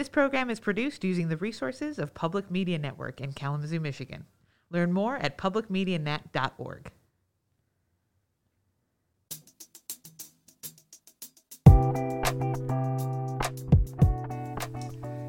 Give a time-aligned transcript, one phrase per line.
[0.00, 4.24] This program is produced using the resources of Public Media Network in Kalamazoo, Michigan.
[4.70, 6.90] Learn more at publicmedianet.org.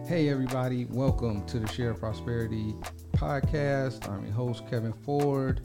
[0.07, 2.73] Hey, everybody, welcome to the Share Prosperity
[3.11, 4.07] podcast.
[4.07, 5.59] I'm your host, Kevin Ford,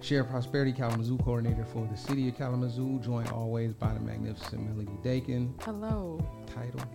[0.00, 4.96] Share Prosperity Kalamazoo coordinator for the city of Kalamazoo, joined always by the magnificent Melody
[5.02, 5.52] Dakin.
[5.64, 6.88] Hello, Title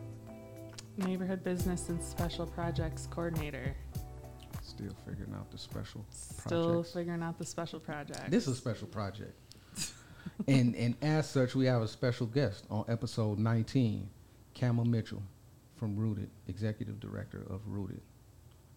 [0.97, 3.75] Neighborhood Business and Special Projects Coordinator.
[4.61, 6.93] Still figuring out the special Still projects.
[6.93, 8.29] figuring out the special project.
[8.31, 9.33] This is a special project.
[10.47, 14.09] and and as such, we have a special guest on episode 19,
[14.55, 15.23] Kama Mitchell
[15.75, 18.01] from Rootead, Executive Director of Rootead.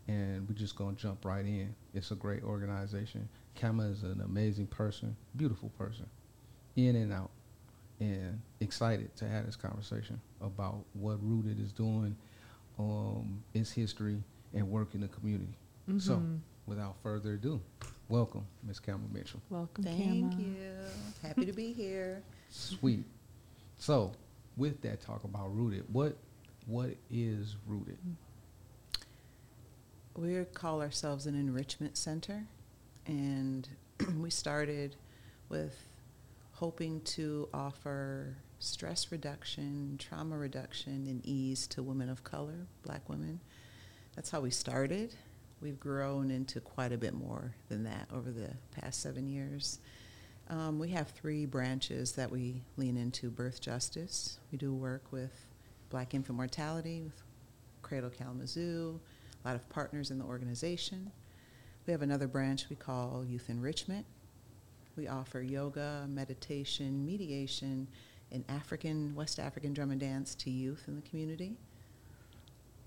[0.09, 1.75] And we're just going to jump right in.
[1.95, 3.29] It's a great organization.
[3.59, 6.07] Kama is an amazing person, beautiful person,
[6.77, 7.31] in and out.
[8.01, 12.17] And excited to have this conversation about what Rootead is doing,
[12.79, 14.23] um, its history,
[14.53, 15.55] and work in the community.
[15.99, 16.41] So, Mhm.
[16.67, 17.61] without further ado,
[18.09, 18.81] welcome, Ms.
[18.81, 19.41] Kama Mitchell.
[19.51, 20.43] welcome, Thank Kama.
[20.43, 20.75] you.
[21.23, 22.23] Happy to be here.
[22.51, 23.05] Sweet.
[23.79, 24.13] So,
[24.57, 26.17] with that talk about Rootead, what
[26.67, 27.99] what is Rootead?
[30.17, 32.47] We call ourselves an enrichment center,
[33.07, 33.69] and
[34.19, 34.97] we started
[35.49, 35.77] with
[36.55, 43.41] hoping to offer stress reduction, trauma reduction, and ease to women of color, black women.
[44.15, 45.15] That's how we started.
[45.61, 49.81] We've grown into quite a bit more than that over the past seven years.
[50.49, 54.39] Um, we have three branches that we lean into birth justice.
[54.53, 55.33] We do work with
[55.91, 57.21] black infant mortality, with
[57.83, 59.01] Cradle Kalamazoo,
[59.45, 61.11] a lot of partners in the organization.
[61.87, 64.07] We have another branch we call Youth Enrichment.
[64.97, 67.89] We offer yoga, meditation, mediation,
[68.31, 71.57] and African, West African drum and dance to youth in the community.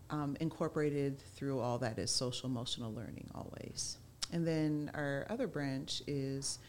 [0.10, 3.98] Um, incorporated through all that is social emotional learning always.
[4.32, 6.60] And then our other branch is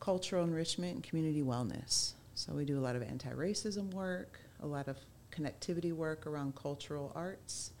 [0.00, 2.12] cultural enrichment and community wellness.
[2.34, 4.96] So we do a lot of anti-racism work, a lot of
[5.30, 7.72] connectivity work around cultural arts,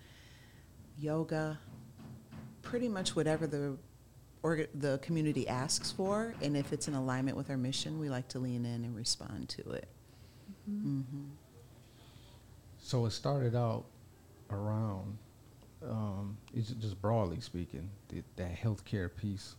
[0.98, 1.58] yoga,
[2.62, 3.76] pretty much whatever the
[4.44, 8.28] orga- the community asks for, and if it's in alignment with our mission, we like
[8.28, 9.88] to lean in and respond to it.
[10.70, 11.04] Mhm.
[11.04, 11.24] hmm
[12.78, 13.86] So it started out
[14.50, 15.16] around,
[15.82, 19.56] um, it's just broadly speaking, the, that healthcare piece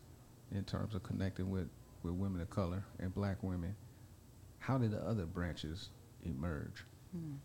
[0.52, 1.68] in terms of connecting with,
[2.04, 3.76] with women of color and black women.
[4.60, 5.90] How did the other branches
[6.24, 6.86] emerge?
[7.12, 7.36] Hmm.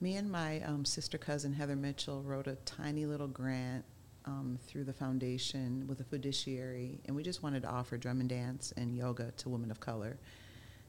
[0.00, 3.84] Me and my um, sister cousin Heather Mitchell wrote a tiny little grant
[4.26, 8.28] um, through the foundation with a fiduciary, and we just wanted to offer drum and
[8.28, 10.18] dance and yoga to women of color,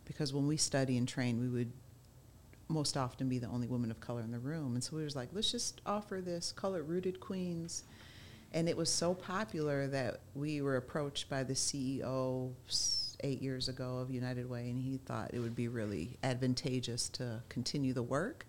[0.05, 1.71] because when we study and train, we would
[2.69, 5.15] most often be the only women of color in the room, and so we was
[5.15, 7.83] like, let's just offer this, call it Rootead Queens,
[8.53, 12.51] and it was so popular that we were approached by the CEO
[13.23, 17.41] eight years ago of United Way, and he thought it would be really advantageous to
[17.49, 18.45] continue the work.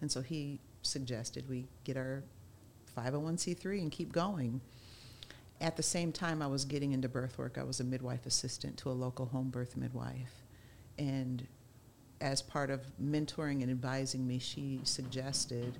[0.00, 2.22] And so he suggested we get our
[2.96, 4.60] 501c3 and keep going.
[5.60, 7.56] At the same time, I was getting into birth work.
[7.58, 10.42] I was a midwife assistant to a local home birth midwife.
[10.98, 11.46] And
[12.20, 15.78] as part of mentoring and advising me, she suggested,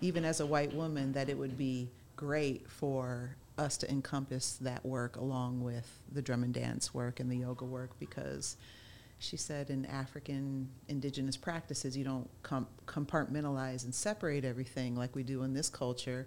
[0.00, 4.84] even as a white woman, that it would be great for us to encompass that
[4.84, 8.56] work along with the drum and dance work and the yoga work because
[9.18, 15.22] she said in African indigenous practices, you don't com- compartmentalize and separate everything like we
[15.22, 16.26] do in this culture.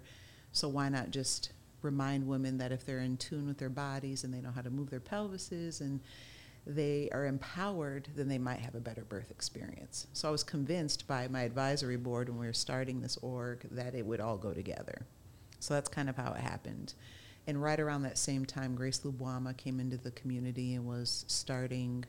[0.52, 1.52] So why not just
[1.82, 4.70] remind women that if they're in tune with their bodies and they know how to
[4.70, 6.00] move their pelvises and
[6.66, 10.06] they are empowered, then they might have a better birth experience.
[10.12, 13.94] So I was convinced by my advisory board when we were starting this org that
[13.94, 15.06] it would all go together.
[15.58, 16.94] So that's kind of how it happened.
[17.46, 22.04] And right around that same time, Grace Lubwama came into the community and was starting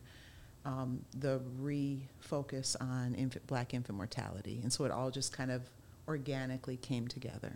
[0.65, 4.59] um, the refocus on infant, black infant mortality.
[4.61, 5.63] And so it all just kind of
[6.07, 7.55] organically came together.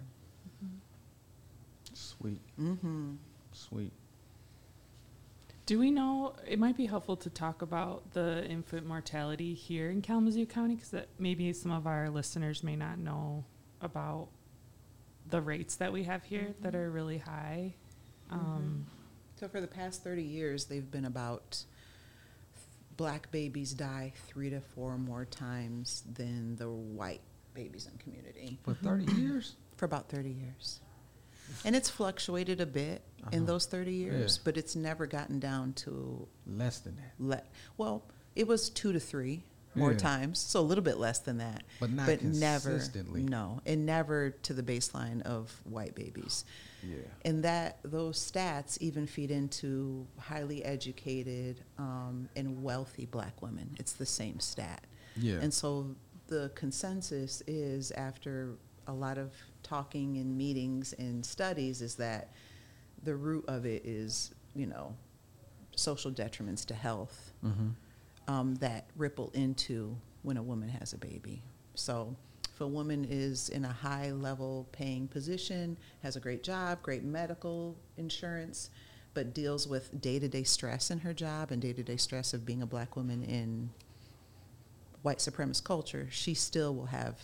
[2.19, 3.13] Sweet, Mm-hmm.
[3.51, 3.93] sweet.
[5.65, 6.35] Do we know?
[6.47, 10.93] It might be helpful to talk about the infant mortality here in Kalamazoo County because
[11.17, 13.43] maybe some of our listeners may not know
[13.81, 14.27] about
[15.27, 16.77] the rates that we have here that Mhm.
[16.77, 17.73] are really high.
[18.29, 18.85] Um,
[19.37, 21.65] So for the past 30 years, they've been about
[22.95, 27.21] black babies die three to four more times than the white
[27.53, 29.55] babies in the community For 30 years?
[29.77, 30.79] for about 30 years.
[31.63, 33.01] And it's fluctuated a bit
[33.31, 33.45] in Uh-huh.
[33.45, 34.41] those 30 years, Yeah.
[34.45, 37.13] but it's never gotten down to Less than that.
[37.19, 37.47] let,
[37.77, 38.03] well,
[38.35, 39.43] it was two to three
[39.73, 39.97] more Yeah.
[39.97, 43.23] times, so a little bit less than that, But not but never, consistently.
[43.23, 46.45] no, and never to the baseline of white babies.
[46.83, 46.97] Yeah.
[47.23, 53.75] And that those stats even feed into highly educated um, and wealthy black women.
[53.79, 54.85] It's the same stat.
[55.17, 55.39] Yeah.
[55.41, 55.95] And so
[56.27, 58.55] the consensus is after
[58.87, 59.33] a lot of
[59.65, 62.29] talking in meetings and studies is that
[63.03, 64.95] the root of it is, you know,
[65.75, 67.69] social detriments to health mm-hmm.
[68.31, 71.41] um, that ripple into when a woman has a baby.
[71.73, 72.15] So
[72.53, 77.03] if a woman is in a high level paying position, has a great job, great
[77.03, 78.69] medical insurance,
[79.13, 82.33] but deals with day to day stress in her job and day to day stress
[82.33, 83.71] of being a black woman in
[85.01, 87.19] white supremacist culture, she still will have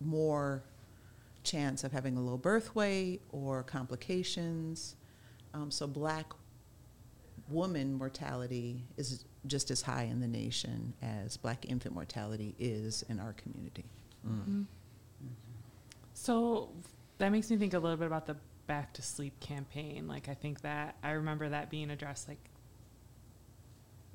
[0.00, 0.62] more
[1.44, 4.96] chance of having a low birth weight or complications.
[5.52, 6.26] Um, so black
[7.48, 13.20] woman mortality is just as high in the nation as black infant mortality is in
[13.20, 13.84] our community.
[14.26, 14.64] Mm.
[16.14, 16.70] So
[17.18, 18.36] that makes me think a little bit about the
[18.66, 20.08] back to sleep campaign.
[20.08, 22.38] Like I think that I remember that being addressed like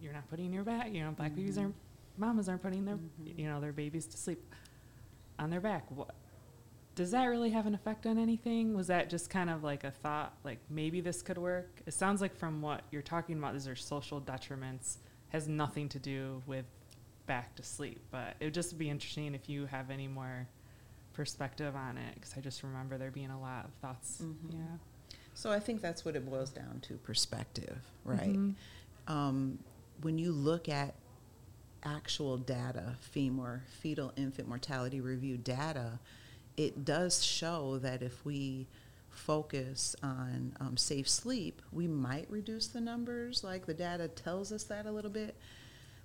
[0.02, 1.62] you're not putting your back, you know, black babies Mhm.
[1.64, 1.76] aren't
[2.18, 3.38] mamas aren't putting their Mhm.
[3.38, 4.42] you know, their babies to sleep
[5.38, 5.90] on their back.
[5.92, 6.16] What
[7.00, 8.76] does that really have an effect on anything?
[8.76, 11.80] Was that just kind of like a thought, like maybe this could work?
[11.86, 14.98] It sounds like from what you're talking about, these are social detriments,
[15.30, 16.66] has nothing to do with
[17.26, 18.02] back to sleep.
[18.12, 20.46] But it would just be interesting if you have any more
[21.14, 24.22] perspective on it, because I just remember there being a lot of thoughts.
[24.22, 24.52] Mhm.
[24.52, 24.78] Yeah.
[25.36, 28.36] So I think that's what it boils down to perspective, right?
[28.36, 28.56] Mhm.
[29.08, 29.58] um,
[30.02, 30.96] when you look at
[31.82, 35.98] actual data, FIMR, fetal infant mortality review data,
[36.60, 38.68] it does show that if we
[39.10, 43.46] focus on um, safe sleep, we might reduce the numbers.
[43.46, 45.38] Like the data tells us that a little bit,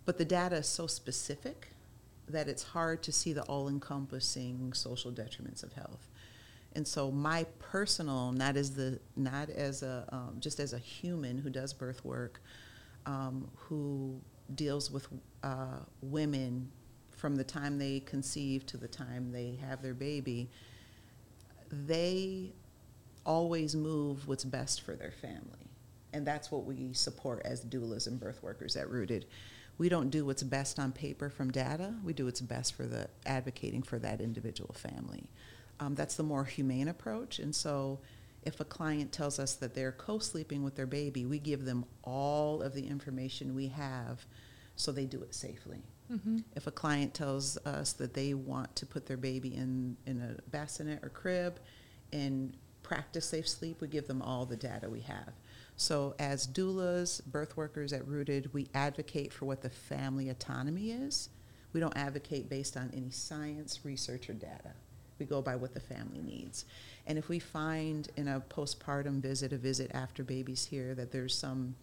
[0.04, 1.70] but the data is so specific
[2.28, 6.08] that it's hard to see the all-encompassing social detriments of health.
[6.76, 11.36] And so my personal, not as the, not as a, um, just as a human
[11.36, 12.40] who does birth work,
[13.06, 14.20] um, who
[14.54, 15.08] deals with
[15.42, 16.70] uh, women
[17.24, 20.50] from the time they conceive to the time they have their baby,
[21.70, 22.52] they
[23.24, 25.70] always move what's best for their family.
[26.12, 29.24] And that's what we support as doulas and birth workers at Rootead.
[29.78, 31.94] We don't do what's best on paper from data.
[32.04, 35.30] We do what's best for the advocating for that individual family.
[35.80, 37.38] Um, that's the more humane approach.
[37.38, 38.00] And so
[38.42, 42.60] if a client tells us that they're co-sleeping with their baby, we give them all
[42.60, 44.26] of the information we have
[44.76, 45.84] so they do it safely.
[46.10, 46.44] Mhm.
[46.54, 50.50] If a client tells us that they want to put their baby in, in a
[50.50, 51.58] bassinet or crib
[52.12, 55.32] and practice safe sleep, we give them all the data we have.
[55.76, 61.30] So as doulas, birth workers at Rootead, we advocate for what the family autonomy is.
[61.72, 64.72] We don't advocate based on any science, research, or data.
[65.18, 66.64] We go by what the family needs.
[67.06, 71.36] And if we find in a postpartum visit, a visit after baby's here, that there's
[71.36, 71.74] some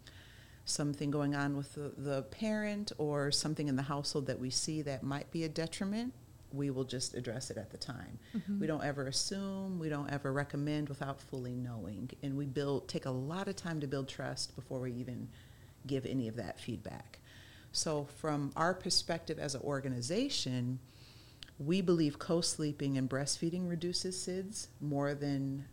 [0.65, 4.81] something going on with the, the parent or something in the household that we see
[4.83, 6.13] that might be a detriment,
[6.53, 8.19] we will just address it at the time.
[8.35, 8.59] Mhm.
[8.59, 12.11] We don't ever assume, we don't ever recommend without fully knowing.
[12.21, 15.29] And we build take a lot of time to build trust before we even
[15.87, 17.19] give any of that feedback.
[17.71, 20.79] So from our perspective as an organization,
[21.57, 25.65] we believe co-sleeping and breastfeeding reduces SIDS more than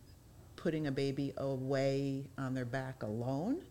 [0.55, 3.63] putting a baby away on their back alone,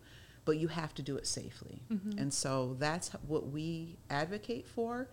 [0.49, 1.83] but you have to do it safely.
[1.91, 2.19] Mhm.
[2.19, 5.07] And so that's what we advocate for.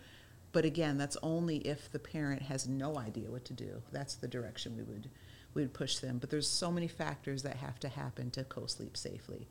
[0.52, 3.82] But again, that's only if the parent has no idea what to do.
[3.92, 5.10] That's the direction we would
[5.52, 6.16] we would push them.
[6.18, 9.46] But there's so many factors that have to happen to co-sleep safely.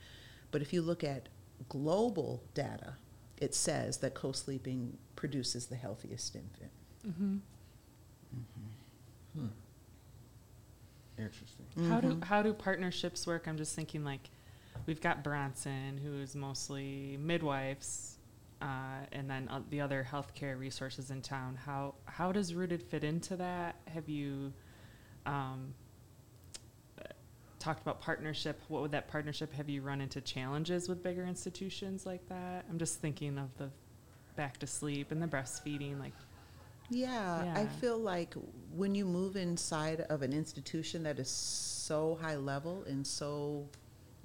[0.49, 1.29] But if you look at
[1.69, 2.95] global data,
[3.37, 6.71] it says that co-sleeping produces the healthiest infant.
[7.07, 7.41] Mhm.
[9.35, 9.47] Hmm.
[11.19, 11.65] Interesting.
[11.87, 12.23] How do Mhm.
[12.23, 13.47] how do partnerships work?
[13.47, 14.31] I'm just thinking like
[14.85, 18.17] we've got Bronson, who's mostly midwives,
[18.61, 21.57] uh, and then uh, the other healthcare resources in town.
[21.65, 23.75] How how does Rootead fit into that?
[23.87, 24.53] Have you
[25.25, 25.73] um,
[27.65, 28.61] talked about partnership?
[28.67, 32.65] What would that partnership have you run into challenges with bigger institutions like that?
[32.69, 33.69] I'm just thinking of the
[34.35, 35.99] back to sleep and the breastfeeding.
[35.99, 36.13] Like
[36.89, 38.35] Yeah, I feel like
[38.75, 43.67] when you move inside of an institution that is so high level and so,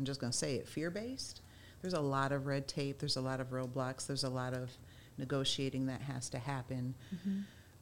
[0.01, 1.43] I'm just going to say it, fear based,
[1.83, 4.71] there's a lot of red tape, there's a lot of roadblocks, there's a lot of
[5.19, 6.95] negotiating that has to happen.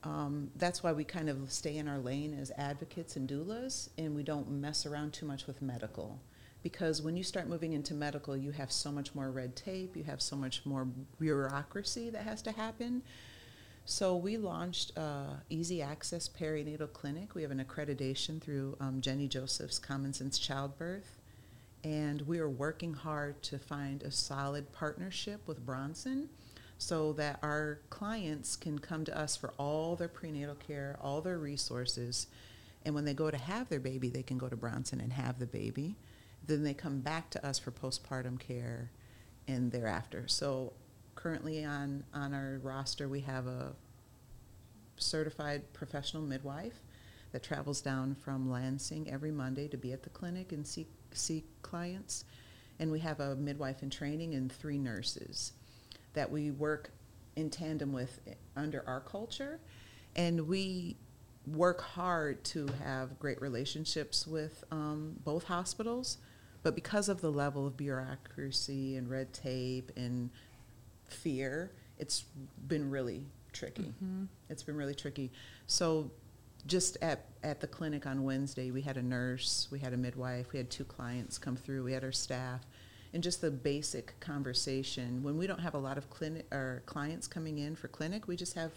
[0.03, 4.17] Um, that's why we kind of stay in our lane as advocates and doulas, and
[4.17, 6.21] we don't mess around too much with medical.
[6.63, 10.05] because when you start moving into medical, you have so much more red tape, you
[10.05, 10.87] have so much more
[11.19, 13.03] bureaucracy that has to happen.
[13.85, 17.35] So we launched uh, Easy Access Perinatal Clinic.
[17.35, 21.18] We have an accreditation through um, Jenny Joseph's Common Sense Childbirth,
[21.85, 26.29] and we are working hard to find a solid partnership with Bronson
[26.79, 31.39] so that our clients can come to us for all their prenatal care, all their
[31.39, 32.29] resources,
[32.85, 35.39] and when they go to have their baby, they can go to Bronson and have
[35.39, 35.97] the baby.
[36.47, 38.91] Then they come back to us for postpartum care
[39.47, 40.25] and thereafter.
[40.29, 40.73] So
[41.15, 43.75] currently on, on our roster, we have a
[44.97, 46.83] certified professional midwife
[47.33, 51.45] that travels down from Lansing every Monday to be at the clinic and see, see
[51.63, 52.25] clients.
[52.79, 55.53] And we have a midwife in training and three nurses
[56.15, 56.91] that we work
[57.37, 58.21] in tandem with
[58.57, 59.61] under our culture.
[60.17, 60.97] And we
[61.47, 66.19] work hard to have great relationships with um, both hospitals.
[66.63, 70.31] But because of the level of bureaucracy and red tape and
[71.09, 72.25] fear, it's
[72.67, 73.95] been really tricky.
[74.03, 74.27] Mhm.
[74.49, 75.33] It's been really tricky.
[75.67, 76.11] So,
[76.69, 80.53] just at, at the clinic on Wednesday, we had a nurse, we had a midwife,
[80.53, 82.61] we had two clients come through, we had our staff,
[83.13, 85.23] and just the basic conversation.
[85.23, 88.37] When we don't have a lot of clinic or clients coming in for clinic, we
[88.37, 88.73] just have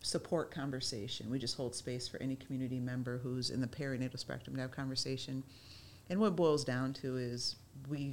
[0.00, 1.30] support conversation.
[1.30, 4.70] We just hold space for any community member who's in the perinatal spectrum to have
[4.70, 5.42] conversation.
[6.08, 7.56] And what boils down to is
[7.88, 8.12] we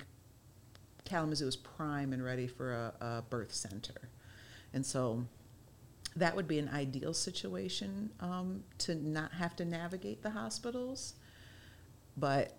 [1.04, 4.10] Kalamazoo is prime and ready for a, a birth center,
[4.74, 5.26] and so
[6.16, 11.14] that would be an ideal situation um, to not have to navigate the hospitals.
[12.18, 12.58] But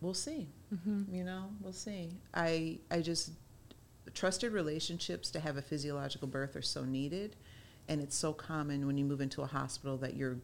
[0.00, 0.48] we'll see.
[0.72, 1.12] Mhm.
[1.12, 2.12] You know, we'll see.
[2.32, 3.32] I I just
[4.14, 7.36] trusted relationships to have a physiological birth are so needed,
[7.88, 10.38] and it's so common when you move into a hospital that you're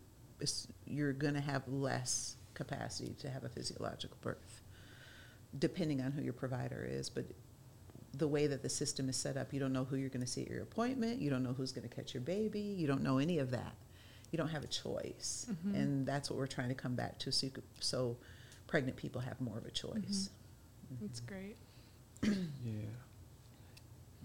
[0.87, 4.63] you're going to have less capacity to have a physiological birth,
[5.59, 7.09] depending on who your provider is.
[7.09, 7.27] But
[8.15, 10.27] the way that the system is set up, you don't know who you're going to
[10.31, 11.21] see at your appointment.
[11.21, 12.61] You don't know who's going to catch your baby.
[12.61, 13.75] You don't know any of that.
[14.33, 15.75] You don't have a choice, Mhm.
[15.75, 17.33] and that's what we're trying to come back to.
[17.33, 18.17] So, could, so
[18.67, 20.31] pregnant people have more of a choice.
[21.01, 21.57] That's great.
[22.23, 22.89] Yeah.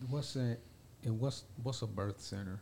[0.10, 0.58] What's a,
[1.04, 2.60] and what's what's a birth center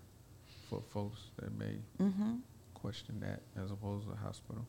[0.70, 2.36] for folks that may Mm-hmm.
[2.74, 4.66] question that as opposed to a hospital?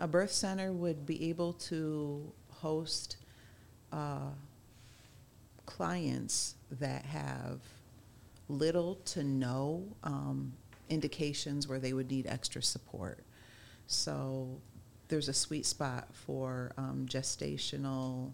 [0.00, 3.16] A birth center would be able to host
[3.92, 4.30] uh,
[5.68, 7.60] clients that have
[8.48, 10.50] little to no um,
[10.88, 13.22] indications where they would need extra support.
[13.86, 14.62] So
[15.08, 18.32] there's a sweet spot for um, gestational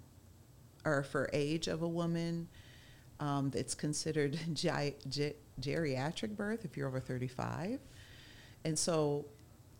[0.85, 2.47] or for age of a woman.
[3.19, 7.81] Um, it's considered ge- geriatric birth if you're over 35.
[8.64, 9.26] And so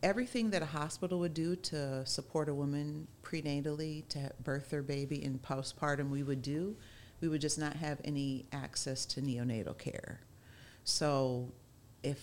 [0.03, 5.23] everything that a hospital would do to support a woman prenatally to birth their baby
[5.23, 6.77] in postpartum, we would do.
[7.25, 10.21] We would just not have any access to neonatal care.
[10.85, 11.55] So,
[12.03, 12.21] if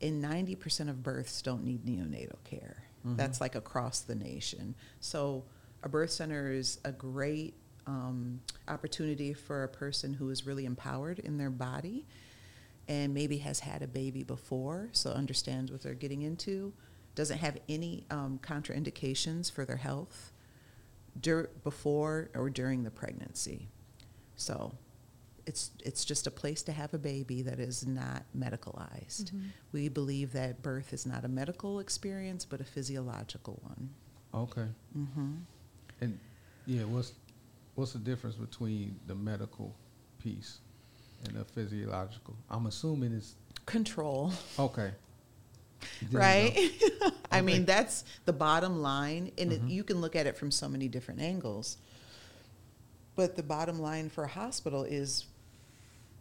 [0.00, 3.16] in 90% of births don't need neonatal care, Mhm.
[3.16, 4.74] that's like across the nation.
[5.00, 5.46] So,
[5.82, 7.54] a birth center is a great
[7.86, 12.04] um, opportunity for a person who is really empowered in their body
[12.88, 16.74] and maybe has had a baby before, so understands what they're getting into,
[17.14, 20.32] doesn't have any um, contraindications for their health
[21.18, 23.68] dur- before or during the pregnancy.
[24.36, 24.74] So
[25.46, 29.30] it's, it's just a place to have a baby that is not medicalized.
[29.32, 29.50] Mhm.
[29.72, 33.90] We believe that birth is not a medical experience, but a physiological one.
[34.34, 34.66] Okay.
[34.96, 35.32] Mm-hmm.
[36.00, 36.18] And
[36.66, 37.12] yeah, what's
[37.76, 39.74] what's the difference between the medical
[40.18, 40.58] piece
[41.24, 42.36] and the physiological?
[42.50, 43.34] I'm assuming it's
[43.66, 44.32] Control.
[44.58, 44.92] okay.
[46.00, 46.18] There you go.
[46.18, 47.12] right?
[47.30, 47.42] I Okay.
[47.42, 49.70] mean, that's the bottom line, and it, Mhm.
[49.70, 51.76] you can look at it from so many different angles.
[53.16, 55.26] But the bottom line for a hospital is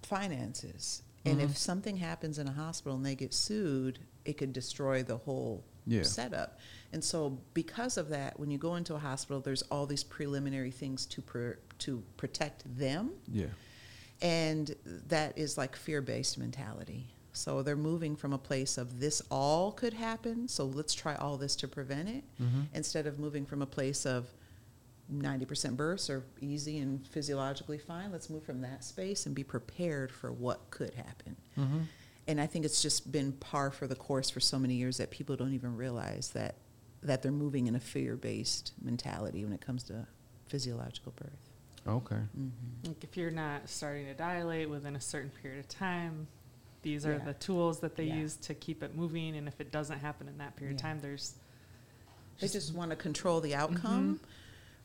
[0.01, 1.01] finances.
[1.25, 1.43] And Mhm.
[1.45, 5.63] if something happens in a hospital and they get sued, it could destroy the whole
[5.87, 6.03] Yeah.
[6.03, 6.59] setup.
[6.93, 10.71] And so, because of that, when you go into a hospital, there's all these preliminary
[10.71, 13.47] things to pr- to protect them Yeah.
[14.21, 17.11] and that is like fear based mentality.
[17.33, 21.37] So they're moving from a place of this all could happen, so let's try all
[21.37, 22.61] this to prevent it, Mm-hmm.
[22.73, 24.33] instead of moving from a place of
[25.13, 28.11] 90% births are easy and physiologically fine.
[28.11, 31.35] Let's move from that space and be prepared for what could happen.
[31.57, 31.79] Mm-hmm.
[32.27, 35.11] And I think it's just been par for the course for so many years that
[35.11, 36.55] people don't even realize that
[37.03, 40.07] that they're moving in a fear based mentality when it comes to
[40.47, 41.49] physiological birth.
[41.87, 42.15] Okay.
[42.15, 42.87] Mm-hmm.
[42.87, 46.25] Like if you're not starting to dilate within a certain period of time,
[46.81, 47.25] these are Yeah.
[47.25, 48.15] the tools that they Yeah.
[48.15, 49.35] use to keep it moving.
[49.35, 51.35] And if it doesn't happen in that period of time, there's
[52.39, 54.19] They just want to control the outcome.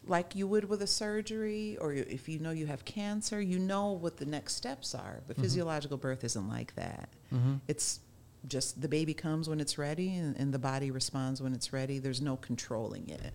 [0.06, 3.92] Like you would with a surgery, or if you know you have cancer, you know
[3.92, 5.22] what the next steps are.
[5.26, 5.42] But Mhm.
[5.42, 7.10] physiological birth isn't like that.
[7.32, 7.56] Mm-hmm.
[7.68, 8.00] It's
[8.48, 11.98] just the baby comes when it's ready and, and the body responds when it's ready.
[11.98, 13.34] There's no controlling it.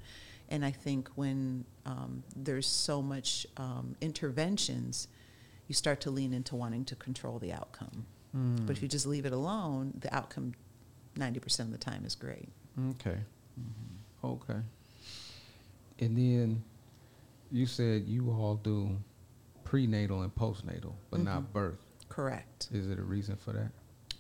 [0.50, 5.08] And I think when um, there's so much um, interventions,
[5.68, 8.06] you start to lean into wanting to control the outcome.
[8.36, 8.66] Mm.
[8.66, 10.54] But if you just leave it alone, the outcome
[11.16, 12.50] 90% of the time is great.
[12.92, 13.18] Okay.
[14.24, 14.60] Okay.
[16.00, 16.64] And then
[17.52, 18.98] you said you all do
[19.64, 21.54] prenatal and postnatal, but not Mhm.
[21.54, 21.80] birth.
[22.10, 22.70] Correct.
[22.72, 23.72] Is it a reason for that?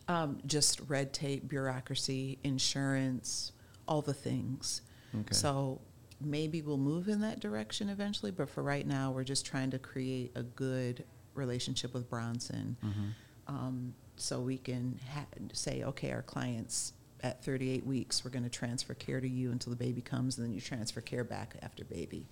[0.08, 3.51] Um, just red tape, bureaucracy, insurance,
[3.88, 4.82] all the things.
[5.13, 5.34] Okay.
[5.34, 5.82] So
[6.22, 9.79] maybe we'll move in that direction eventually, but for right now, we're just trying to
[9.79, 11.03] create a good
[11.34, 13.12] relationship with Bronson Mhm.
[13.48, 16.94] um, so we can ha- say, okay, our clients
[17.25, 20.46] at 38 weeks, we're going to transfer care to you until the baby comes, and
[20.46, 22.27] then you transfer care back after baby.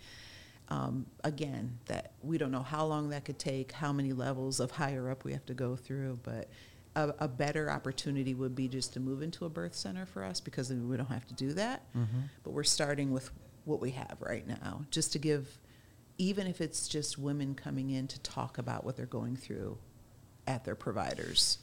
[0.70, 4.70] Um, again, that we don't know how long that could take, how many levels of
[4.72, 6.48] higher up we have to go through, but
[6.96, 10.40] a, a better opportunity would be just to move into a birth center for us
[10.40, 11.92] because then we don't have to do that.
[11.96, 12.30] Mhm.
[12.44, 13.32] But we're starting with
[13.66, 15.58] what we have right now, just to give,
[16.20, 19.80] even if it's just women coming in to talk about what they're going through
[20.46, 21.58] at their providers,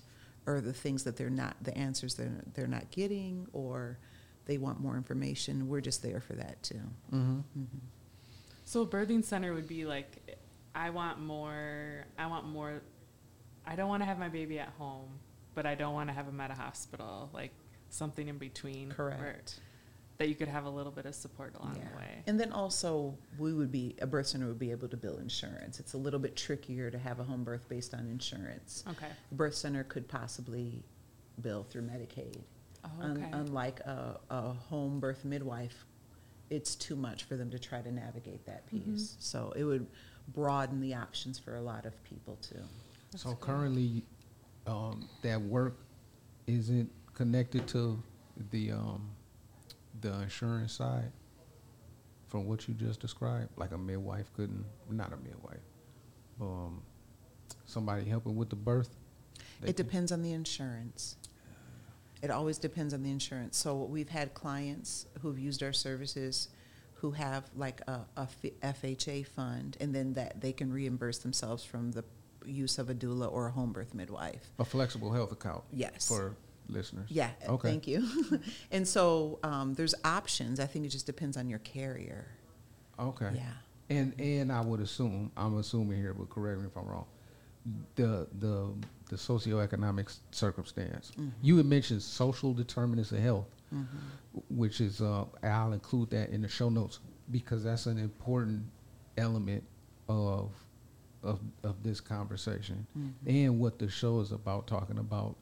[0.51, 3.99] or the things that they're not, the answers they're, they're not getting, or
[4.47, 5.69] they want more information.
[5.69, 6.81] We're just there for that too.
[7.13, 7.43] Mhm.
[7.55, 7.65] hmm
[8.65, 10.39] So a birthing center would be like,
[10.75, 12.05] I want more.
[12.19, 12.81] I want more.
[13.67, 15.09] I don't want to have my baby at home,
[15.55, 17.31] but I don't want to have him at a hospital.
[17.33, 17.53] Like
[17.91, 18.89] something in between.
[18.91, 19.61] where- Correct.
[20.21, 21.89] That you could have a little bit of support along Yeah.
[21.93, 22.23] the way.
[22.27, 25.81] And then also, we would be, a birth center would be able to bill insurance.
[25.81, 28.85] It's a little bit trickier to have a home birth based on insurance.
[28.87, 29.07] Okay.
[29.31, 30.85] A birth center could possibly
[31.41, 32.43] bill through Medicaid.
[32.85, 33.31] Oh, Un- okay.
[33.33, 35.87] unlike a, a home birth midwife,
[36.51, 38.93] it's too much for them to try to navigate that Mm-hmm.
[38.93, 39.17] piece.
[39.21, 39.87] So it would
[40.35, 42.61] broaden the options for a lot of people too.
[43.11, 43.41] That's So good.
[43.41, 44.05] currently,
[44.67, 45.79] um, that work
[46.47, 48.03] isn't connected to
[48.51, 49.09] the um,
[50.01, 51.13] the insurance side.
[52.29, 55.59] From what you just described, like a midwife couldn't, not a midwife,
[56.41, 56.81] um,
[57.67, 58.97] somebody helping with the birth.
[59.65, 61.17] It depends on the insurance.
[62.23, 63.57] It always depends on the insurance.
[63.57, 66.49] So we've had clients who've used our services
[66.95, 68.07] who have like a
[68.63, 72.05] FHA fund, and then that they can reimburse themselves from the
[72.45, 74.53] use of a doula or a home birth midwife.
[74.59, 76.07] A flexible health account Yes.
[76.07, 76.37] for
[76.69, 77.09] listeners.
[77.11, 77.69] Yeah, Okay.
[77.71, 78.07] thank you.
[78.71, 80.61] and so um, there's options.
[80.61, 82.29] I think it just depends on your carrier.
[82.99, 83.31] Okay.
[83.35, 83.51] Yeah.
[83.89, 87.07] And and I would assume I'm assuming here, but correct me if I'm wrong.
[87.97, 88.73] The the
[89.09, 91.11] the socioeconomic circumstance.
[91.19, 91.33] Mhm.
[91.43, 93.87] You had mentioned social determinants of health, Mhm.
[94.49, 98.65] which is uh, I'll include that in the show notes because that's an important
[99.17, 99.65] element
[100.09, 100.53] of
[101.23, 103.13] of of this conversation Mhm.
[103.27, 105.37] and what the show is about, talking about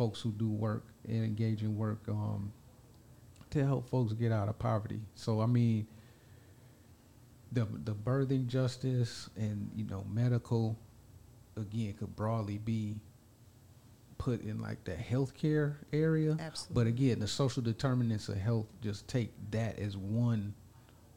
[0.00, 2.50] folks who do work and engage in work um,
[3.50, 4.98] to help folks get out of poverty.
[5.14, 5.86] So I mean,
[7.52, 10.78] the the birthing justice and you know medical,
[11.54, 12.94] again, could broadly be
[14.16, 16.34] put in like the healthcare area.
[16.40, 16.74] Absolutely.
[16.74, 20.54] But again, the social determinants of health just take that as one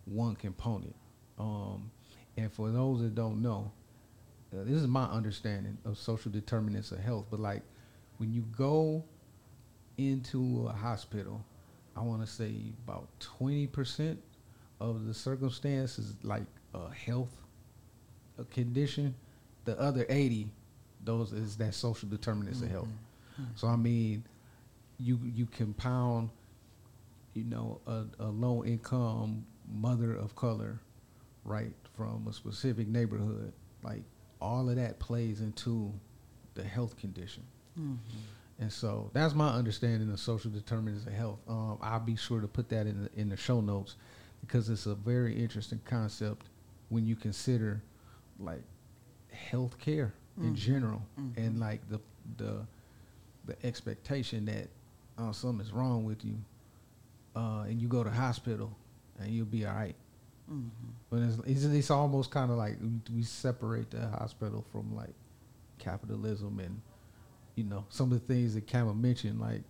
[0.03, 0.95] one component.
[1.39, 1.89] Um,
[2.35, 3.71] and for those that don't know,
[4.51, 7.27] uh, this is my understanding of social determinants of health.
[7.31, 7.61] But like
[8.23, 9.03] when you go
[9.97, 11.43] into a hospital,
[11.93, 12.53] I want to say
[12.87, 14.17] about twenty percent
[14.79, 17.35] of the circumstance is like a health
[18.39, 19.13] a condition.
[19.65, 20.47] The other eighty,
[21.03, 22.87] those is that social determinants of health.
[23.37, 23.45] Mhm.
[23.55, 24.23] So I mean,
[24.97, 26.29] you you compound,
[27.33, 30.79] you know, a, a low income mother of color,
[31.43, 33.51] right, from a specific neighborhood.
[33.83, 34.03] Like
[34.39, 35.91] all of that plays into
[36.53, 37.43] the health condition.
[37.79, 37.97] Mhm.
[38.59, 41.39] And so that's my understanding of social determinants of health.
[41.47, 43.95] Um, I'll be sure to put that in the, in the show notes
[44.41, 46.45] because it's a very interesting concept
[46.89, 47.81] when you consider
[48.39, 48.61] like
[49.31, 50.55] health care in Mhm.
[50.55, 51.37] general Mhm.
[51.37, 51.99] and like the
[52.37, 52.65] the
[53.45, 54.69] the expectation that
[55.17, 56.37] uh, something's wrong with you
[57.35, 58.75] uh, and you go to hospital
[59.19, 59.95] and you'll be all right.
[60.49, 60.69] Mhm.
[61.09, 65.13] But it's, it's, it's almost kind of like we, we separate the hospital from like
[65.79, 66.79] capitalism and
[67.55, 69.61] you know some of the things that Kama mentioned, like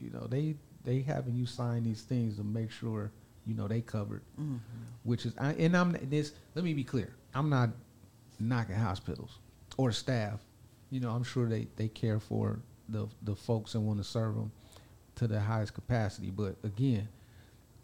[0.00, 3.10] you know they they having you sign these things to make sure
[3.46, 4.58] you know they covered, Mhm.
[5.04, 6.32] which is I, and I'm this.
[6.54, 7.70] Let me be clear, I'm not
[8.40, 9.38] knocking hospitals
[9.76, 10.40] or staff.
[10.90, 14.34] You know, I'm sure they they care for the the folks and want to serve
[14.34, 14.52] them
[15.16, 16.30] to the highest capacity.
[16.30, 17.08] But again,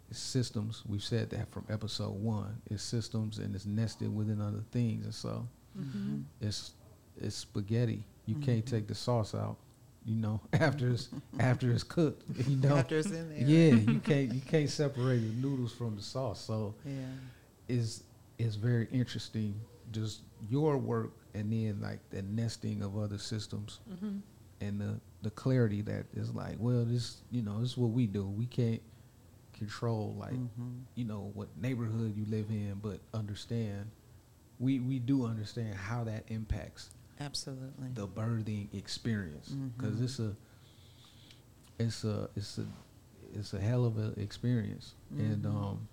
[0.09, 0.83] it's systems.
[0.87, 2.61] We've said that from episode one.
[2.69, 6.23] It's systems and it's nested within other things, and so Mhm.
[6.41, 6.73] it's
[7.17, 8.03] it's spaghetti.
[8.31, 8.69] You can't Mhm.
[8.69, 9.57] take the sauce out.
[10.05, 12.23] You know, after it's after it's cooked.
[12.47, 13.47] You know, After it's in there.
[13.47, 16.39] yeah, you can't you can't separate the noodles from the sauce.
[16.41, 16.93] So Yeah.
[17.67, 18.03] is
[18.37, 19.59] is very interesting.
[19.91, 24.21] Just your work and then like the nesting of other systems Mhm.
[24.61, 28.07] and the the clarity that is like, well, this you know this is what we
[28.07, 28.25] do.
[28.25, 28.81] We can't
[29.53, 30.83] control like Mhm.
[30.95, 33.91] you know what neighborhood you live in, but understand.
[34.59, 36.89] We we do understand how that impacts
[37.25, 37.89] Absolutely.
[37.93, 40.03] the birthing experience because Mhm.
[40.03, 40.35] it's a
[41.79, 42.65] it's a it's a
[43.33, 45.49] it's a hell of an experience and Mhm.
[45.55, 45.87] um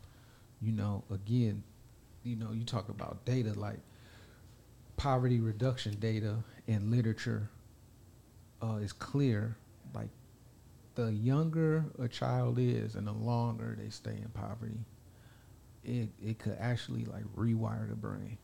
[0.60, 1.62] you know again
[2.24, 3.80] you know you talk about data like
[4.96, 7.48] poverty reduction data and literature
[8.60, 9.56] uh, is clear
[9.94, 10.10] like
[10.96, 14.84] the younger a child is and the longer they stay in poverty
[15.84, 18.36] it it could actually like rewire the brain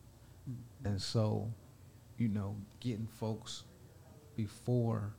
[0.49, 0.87] Mhm.
[0.87, 1.53] and so,
[2.19, 3.65] you know, getting folks
[4.37, 5.15] before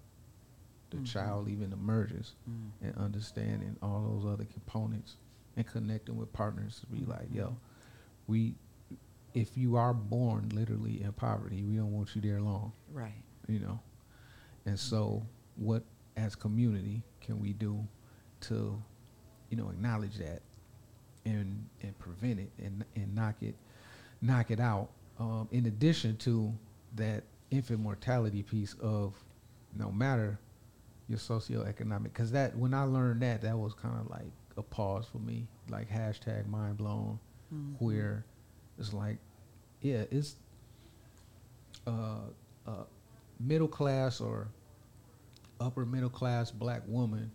[0.91, 1.05] the Mhm.
[1.05, 2.71] child even emerges Mm.
[2.81, 5.17] and understanding all those other components
[5.57, 7.57] and connecting with partners to be like, yo,
[8.27, 8.55] we,
[9.33, 13.21] if you are born literally in poverty, we don't want you there long, Right.
[13.47, 13.79] you know?
[14.65, 15.83] And so, what
[16.15, 17.85] as community can we do
[18.41, 18.81] to,
[19.49, 20.41] you know, acknowledge that
[21.25, 23.55] and and prevent it and and knock it
[24.21, 24.89] knock it out.
[25.19, 26.53] Um, in addition to
[26.95, 29.13] that infant mortality piece of
[29.77, 30.39] no matter
[31.07, 35.05] your socioeconomic, because that when I learned that, that was kind of like a pause
[35.11, 37.19] for me, like hashtag mind blown,
[37.53, 37.75] Mhm.
[37.79, 38.25] where
[38.79, 39.17] it's like,
[39.81, 40.37] yeah, it's
[41.85, 42.21] uh,
[42.65, 42.83] uh,
[43.39, 44.47] middle class or
[45.59, 47.31] upper middle class black woman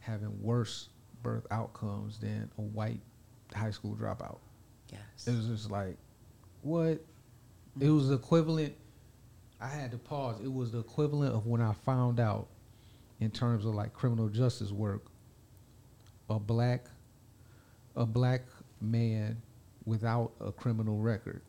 [0.00, 0.88] having worse
[1.22, 3.00] birth outcomes than a white
[3.54, 4.38] high school dropout.
[4.90, 5.26] Yes.
[5.26, 5.96] It was just like,
[6.62, 7.00] what?
[7.80, 8.74] It was equivalent.
[9.60, 10.40] I had to pause.
[10.42, 12.48] It was the equivalent of when I found out,
[13.20, 15.06] in terms of like criminal justice work,
[16.28, 16.86] a black,
[17.94, 18.42] a black
[18.80, 19.40] man
[19.86, 21.40] without a criminal record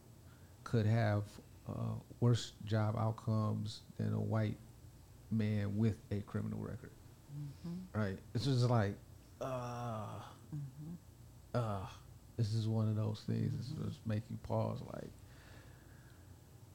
[0.64, 1.24] could have
[1.68, 4.56] uh, worse job outcomes than a white
[5.32, 6.92] man with a criminal record.
[7.66, 7.78] Mhm.
[7.94, 8.18] Right?
[8.34, 8.96] It's just like,
[9.42, 10.22] uh,
[10.56, 10.96] Mhm.
[11.54, 11.86] uh,
[12.38, 14.80] this is one of those things that just make you pause.
[14.94, 15.10] Like,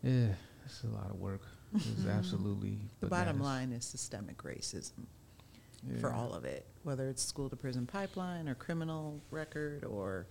[0.02, 1.42] yeah, it's a lot of work.
[1.74, 5.06] It's absolutely The bottom line is systemic racism
[6.00, 10.26] for all of it, whether it's school to prison pipeline or criminal record or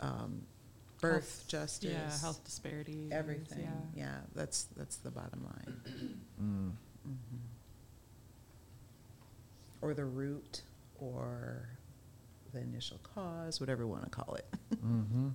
[0.00, 0.42] um,
[1.00, 1.90] birth Health- justice.
[1.92, 3.12] Yeah, health disparities.
[3.12, 3.60] Everything.
[3.94, 4.04] Yeah.
[4.04, 4.16] Yeah.
[4.34, 5.80] that's that's the bottom line.
[6.42, 6.72] Mm.
[7.08, 7.38] Mhm.
[9.80, 10.62] Or the root,
[10.98, 11.68] or
[12.52, 14.46] the initial cause, whatever you want to call it.
[14.80, 15.28] hmm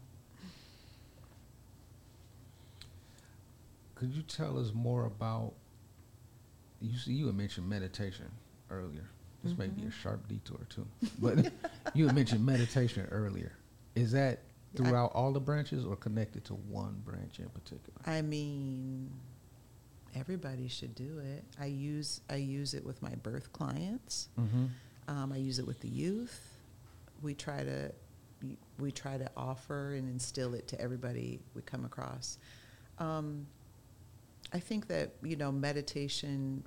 [4.03, 5.53] Could you tell us more about?
[6.81, 8.29] You see, you had mentioned meditation
[8.69, 9.09] earlier.
[9.45, 9.91] This may be a Mhm.
[9.93, 10.85] sharp detour too,
[11.19, 11.53] but
[11.95, 13.53] you had mentioned meditation earlier.
[13.95, 17.97] Is that I- throughout all the branches or connected to one branch in particular?
[18.05, 19.09] I mean,
[20.13, 21.45] everybody should do it.
[21.57, 24.27] I use I use it with my birth clients.
[24.37, 24.65] Mm-hmm.
[25.07, 26.57] Um, I use it with the youth.
[27.21, 27.93] We try to
[28.79, 32.37] we try to offer and instill it to everybody we come across.
[32.99, 33.47] Um,
[34.53, 36.63] I think that you know meditation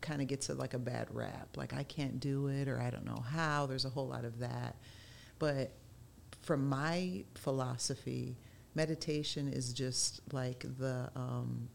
[0.00, 1.56] kind of gets a, like a bad rap.
[1.56, 3.66] Like I can't do it or I don't know how.
[3.66, 4.76] There's a whole lot of that,
[5.38, 5.72] but
[6.42, 8.36] from my philosophy,
[8.74, 11.68] meditation is just like the um,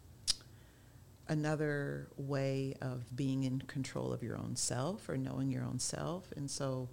[1.28, 6.32] another way of being in control of your own self or knowing your own self.
[6.36, 6.90] And so,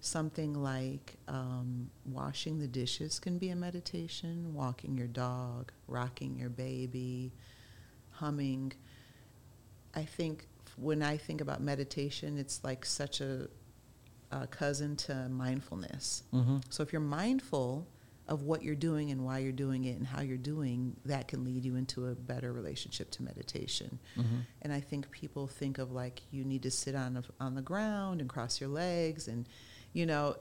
[0.00, 6.50] something like um, washing the dishes can be a meditation, walking your dog, rocking your
[6.50, 7.32] baby,
[8.20, 8.72] humming.
[9.94, 13.48] I think when I think about meditation, it's like such a,
[14.30, 16.22] a cousin to mindfulness.
[16.32, 16.58] Mm-hmm.
[16.70, 17.88] So if you're mindful
[18.28, 21.44] of what you're doing and why you're doing it and how you're doing, that can
[21.44, 23.98] lead you into a better relationship to meditation.
[24.18, 24.40] Mm-hmm.
[24.62, 27.62] And I think people think of like you need to sit on a, on the
[27.62, 29.48] ground and cross your legs and
[29.94, 30.36] you know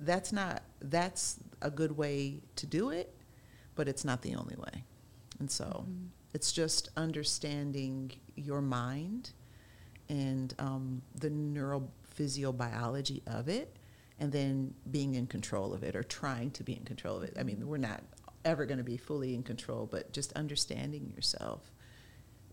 [0.00, 3.14] that's not that's a good way to do it,
[3.74, 4.84] but it's not the only way.
[5.38, 6.08] And so Mhm.
[6.34, 9.30] It's just understanding your mind
[10.08, 13.76] and um, the neurophysiobiology of it,
[14.20, 17.36] and then being in control of it or trying to be in control of it.
[17.38, 18.02] I mean, we're not
[18.44, 21.70] ever going to be fully in control, but just understanding yourself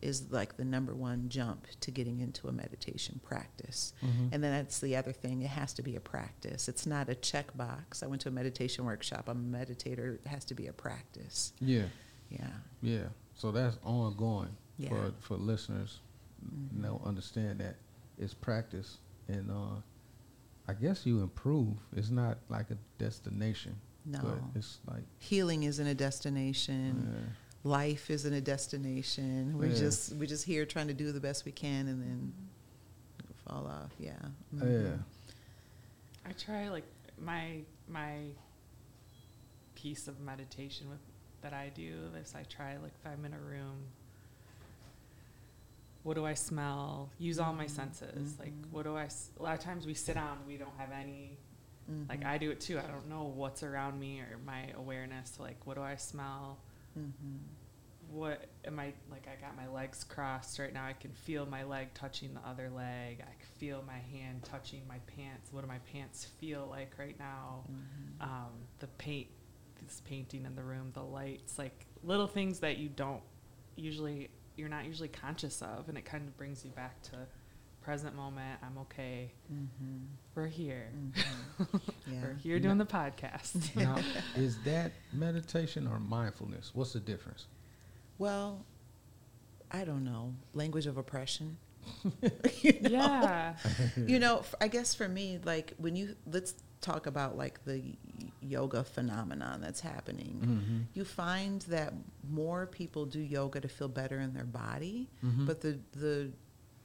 [0.02, 3.94] is like the number one jump to getting into a meditation practice.
[4.04, 4.30] Mhm.
[4.34, 6.68] And then that's the other thing, it has to be a practice.
[6.68, 8.04] It's not a checkbox.
[8.04, 11.54] I went to a meditation workshop, I'm a meditator, it has to be a practice.
[11.60, 11.86] Yeah,
[12.30, 12.52] Yeah.
[12.82, 13.08] yeah.
[13.36, 14.90] So that's ongoing Yeah.
[14.90, 16.00] for for listeners.
[16.46, 16.82] Mhm.
[16.82, 17.76] They'll understand that
[18.18, 19.82] it's practice, and uh,
[20.68, 21.76] I guess you improve.
[21.94, 24.20] It's not like a destination, No.
[24.22, 27.08] but it's like Healing isn't a destination.
[27.08, 27.30] uh,
[27.68, 29.58] Life isn't a destination.
[29.58, 29.76] We're Yeah.
[29.80, 32.34] just we're just here trying to do the best we can and then
[33.44, 33.92] fall off.
[34.00, 34.18] Yeah.
[34.54, 34.60] yeah.
[34.62, 35.04] Mhm.
[36.26, 36.86] I try like
[37.20, 38.30] my my
[39.76, 41.00] piece of meditation with
[41.46, 43.84] that I do is I try like if I'm in a room,
[46.02, 47.12] what do I smell?
[47.20, 47.70] Use all my Mhm.
[47.70, 48.40] senses.
[48.40, 48.72] Like Mhm.
[48.72, 49.06] what do I?
[49.06, 51.38] s- A lot of times we sit down, we don't have any.
[52.10, 52.26] Like Mhm.
[52.26, 52.80] I do it too.
[52.80, 55.40] I don't know what's around me or my awareness.
[55.40, 56.58] Like what do I smell?
[56.98, 57.42] Mhm.
[58.10, 59.28] What am I like?
[59.28, 60.86] I got my legs crossed right now.
[60.86, 63.22] I can feel my leg touching the other leg.
[63.22, 65.52] I can feel my hand touching my pants.
[65.54, 67.66] What do my pants feel like right now?
[67.70, 68.22] Mhm.
[68.22, 69.28] um, the paint,
[69.86, 73.22] this painting in the room, the lights, like little things that you don't
[73.76, 77.12] usually, you're not usually conscious of, and it kind of brings you back to
[77.82, 78.60] present moment.
[78.64, 79.32] I'm okay.
[79.52, 80.06] Mhm.
[80.34, 80.88] We're here.
[80.96, 81.82] Mhm.
[82.08, 82.22] Yeah.
[82.22, 83.76] We're here doing the podcast.
[83.76, 83.98] now,
[84.36, 86.72] is that meditation or mindfulness?
[86.74, 87.46] What's the difference?
[88.20, 88.64] Well,
[89.72, 90.34] I don't know.
[90.54, 91.58] Language of oppression.
[92.62, 92.90] you know?
[92.90, 93.56] yeah.
[93.98, 96.54] You know, f- I guess for me, like when you let's
[96.86, 97.82] talk about like the
[98.42, 100.36] yoga phenomenon that's happening.
[100.42, 100.78] Mm-hmm.
[100.94, 101.94] You find that
[102.30, 105.46] more people do yoga to feel better in their body, Mhm.
[105.48, 106.32] but the the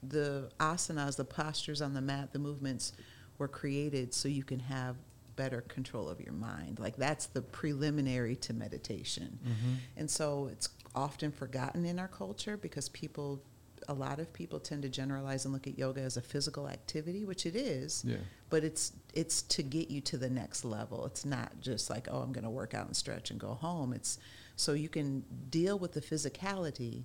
[0.02, 2.92] the asanas, the postures on the mat, the movements
[3.38, 4.96] were created so you can have
[5.36, 6.78] better control of your mind.
[6.78, 9.38] Like that's the preliminary to meditation.
[9.42, 9.74] Mm-hmm.
[9.98, 13.42] And so it's often forgotten in our culture because people,
[13.88, 17.24] a lot of people tend to generalize and look at yoga as a physical activity,
[17.24, 18.16] which it is, Yeah.
[18.50, 21.06] But it's it's to get you to the next level.
[21.06, 23.92] It's not just like, oh, I'm going to work out and stretch and go home.
[23.92, 24.18] It's
[24.56, 27.04] so you can deal with the physicality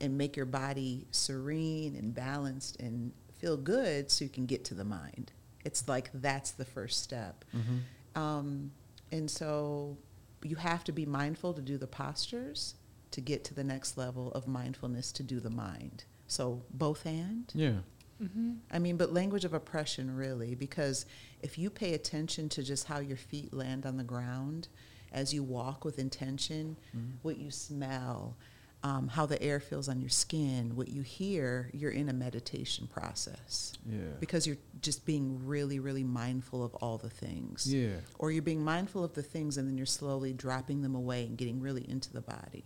[0.00, 4.74] and make your body serene and balanced and feel good so you can get to
[4.74, 5.32] the mind.
[5.64, 7.44] It's like that's the first step.
[7.56, 8.20] Mm-hmm.
[8.20, 8.72] Um,
[9.12, 9.96] and so
[10.42, 12.74] you have to be mindful to do the postures
[13.10, 16.04] to get to the next level of mindfulness to do the mind.
[16.26, 17.52] So both hand.
[17.54, 17.78] Yeah.
[18.18, 21.06] Hmm I mean, but language of oppression really, because
[21.42, 24.68] if you pay attention to just how your feet land on the ground
[25.12, 27.12] as you walk with intention, Mhm.
[27.22, 28.36] what you smell,
[28.84, 32.86] um, how the air feels on your skin, what you hear, you're in a meditation
[32.86, 34.12] process Yeah.
[34.20, 38.00] because you're just being really, really mindful of all the things Yeah.
[38.18, 41.36] or you're being mindful of the things and then you're slowly dropping them away and
[41.36, 42.64] getting really into the body.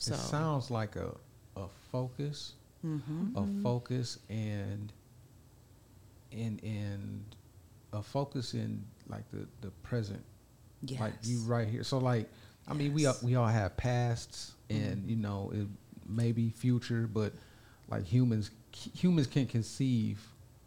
[0.00, 1.16] So, It sounds like a
[1.56, 2.52] a focus,
[2.86, 3.36] mhm.
[3.36, 4.92] a focus, and
[6.30, 7.24] in in
[7.92, 10.22] a focus in like the the present,
[10.82, 11.00] yes.
[11.00, 11.84] like you right here.
[11.84, 12.28] So like,
[12.68, 15.08] I mean, we all, we all have pasts, and Mhm.
[15.08, 15.66] you know, it
[16.08, 17.32] may be future, but
[17.88, 20.26] like humans, humans can conceive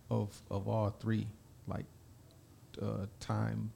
[0.10, 1.28] of of all three,
[1.68, 1.86] like
[2.82, 3.72] uh, time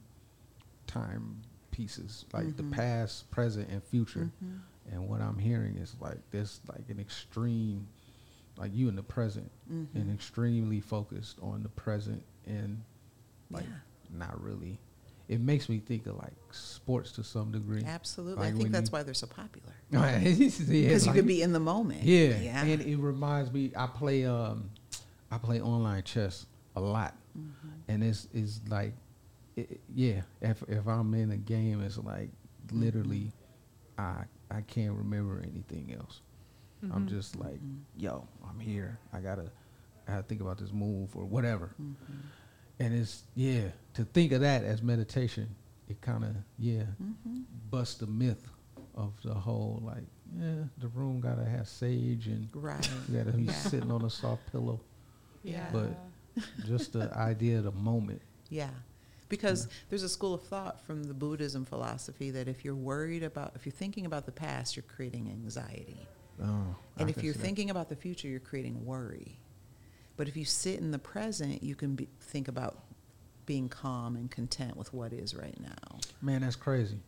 [0.86, 2.70] time pieces, like the Mhm.
[2.72, 4.30] past, present, and future.
[4.42, 4.60] Mhm.
[4.92, 7.88] And what I'm hearing is like this, like an extreme,
[8.56, 10.14] like you in the present, and Mhm.
[10.14, 12.82] extremely focused on the present, and
[13.50, 14.78] like yeah, not really.
[15.26, 17.82] It makes me think of like sports to some degree.
[17.84, 18.44] absolutely.
[18.44, 21.40] like I think that's you- why they're so popular Yeah, because you like- could be
[21.42, 22.02] in the moment.
[22.02, 22.62] Yeah, yeah.
[22.62, 23.72] and it reminds me.
[23.76, 24.70] I play um,
[25.30, 27.50] I play online chess a lot, Mhm.
[27.88, 28.94] and it's it's like,
[29.56, 30.22] it, yeah.
[30.42, 32.30] If if I'm in a game, it's like
[32.70, 33.32] literally,
[33.98, 36.20] I I can't remember anything else.
[36.92, 37.08] I'm Mhm.
[37.08, 37.60] just like,
[37.96, 38.98] yo, I'm here.
[39.12, 39.50] I gotta,
[40.06, 41.74] I gotta think about this move or whatever.
[41.80, 41.94] Mhm.
[42.80, 45.54] And it's yeah, to think of that as meditation,
[45.88, 47.44] it kind of yeah Mhm.
[47.70, 48.48] busts the myth
[48.94, 50.04] of the whole like
[50.36, 52.90] yeah, the room gotta have sage and Right.
[53.08, 53.52] you gotta be Yeah.
[53.52, 54.80] sitting on a soft pillow.
[55.42, 55.70] Yeah.
[55.72, 55.96] But-
[56.66, 58.20] Just the idea of the moment.
[58.50, 58.70] Yeah.
[59.28, 63.52] Because there's a school of thought from the Buddhism philosophy that if you're worried about,
[63.54, 65.96] if you're thinking about the past, you're creating anxiety.
[66.42, 69.38] Oh, And I if you're thinking about the future, you're creating worry.
[70.16, 72.78] But if you sit in the present, you can be, think about
[73.46, 75.98] being calm and content with what is right now.
[76.22, 76.98] man, that's crazy.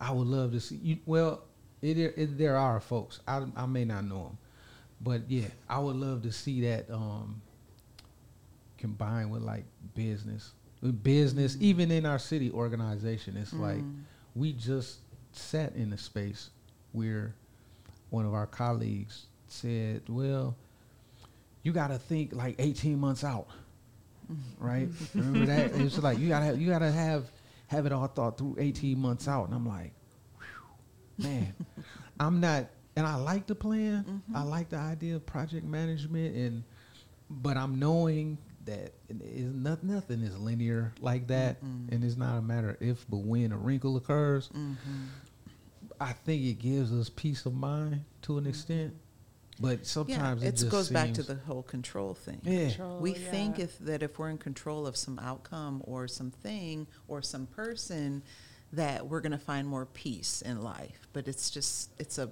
[0.00, 0.98] I would love to see you.
[1.06, 1.44] Well,
[1.82, 3.20] it, it there are folks.
[3.28, 4.38] I I may not know them,
[5.00, 7.40] but yeah, I would love to see that um
[8.78, 11.62] combined with like business, with business, Mhm.
[11.62, 13.36] even in our city organization.
[13.36, 14.02] It's like Mm.
[14.34, 14.98] we just
[15.32, 16.50] sat in a space
[16.92, 17.34] where
[18.10, 20.56] one of our colleagues said, "Well,
[21.62, 23.48] you got to think like 18 months out,
[24.30, 24.64] mm-hmm.
[24.64, 24.88] right?
[25.14, 25.72] Remember that?
[25.74, 27.30] It's like you gotta you gotta have
[27.68, 29.92] have it all thought through 18 months out." And I'm like,
[31.18, 31.54] "Man,
[32.20, 34.04] I'm not." And I like the plan.
[34.08, 34.36] Mm-hmm.
[34.36, 36.62] I like the idea of project management, and
[37.28, 42.42] but I'm knowing that is not, nothing is linear like that, and it's not a
[42.42, 44.48] matter of if, but when a wrinkle occurs.
[44.48, 45.04] Mm-hmm.
[46.04, 48.94] I think it gives us peace of mind to an extent,
[49.58, 52.40] but sometimes yeah, it it just goes back to the whole control thing.
[52.44, 53.30] yeah, Control, we yeah.
[53.30, 58.22] think if that if we're in control of some outcome or something or some person
[58.72, 62.28] that we're going to find more peace in life but it's just it's a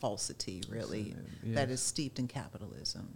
[0.00, 1.78] falsity really that yes.
[1.78, 3.06] is steeped in capitalism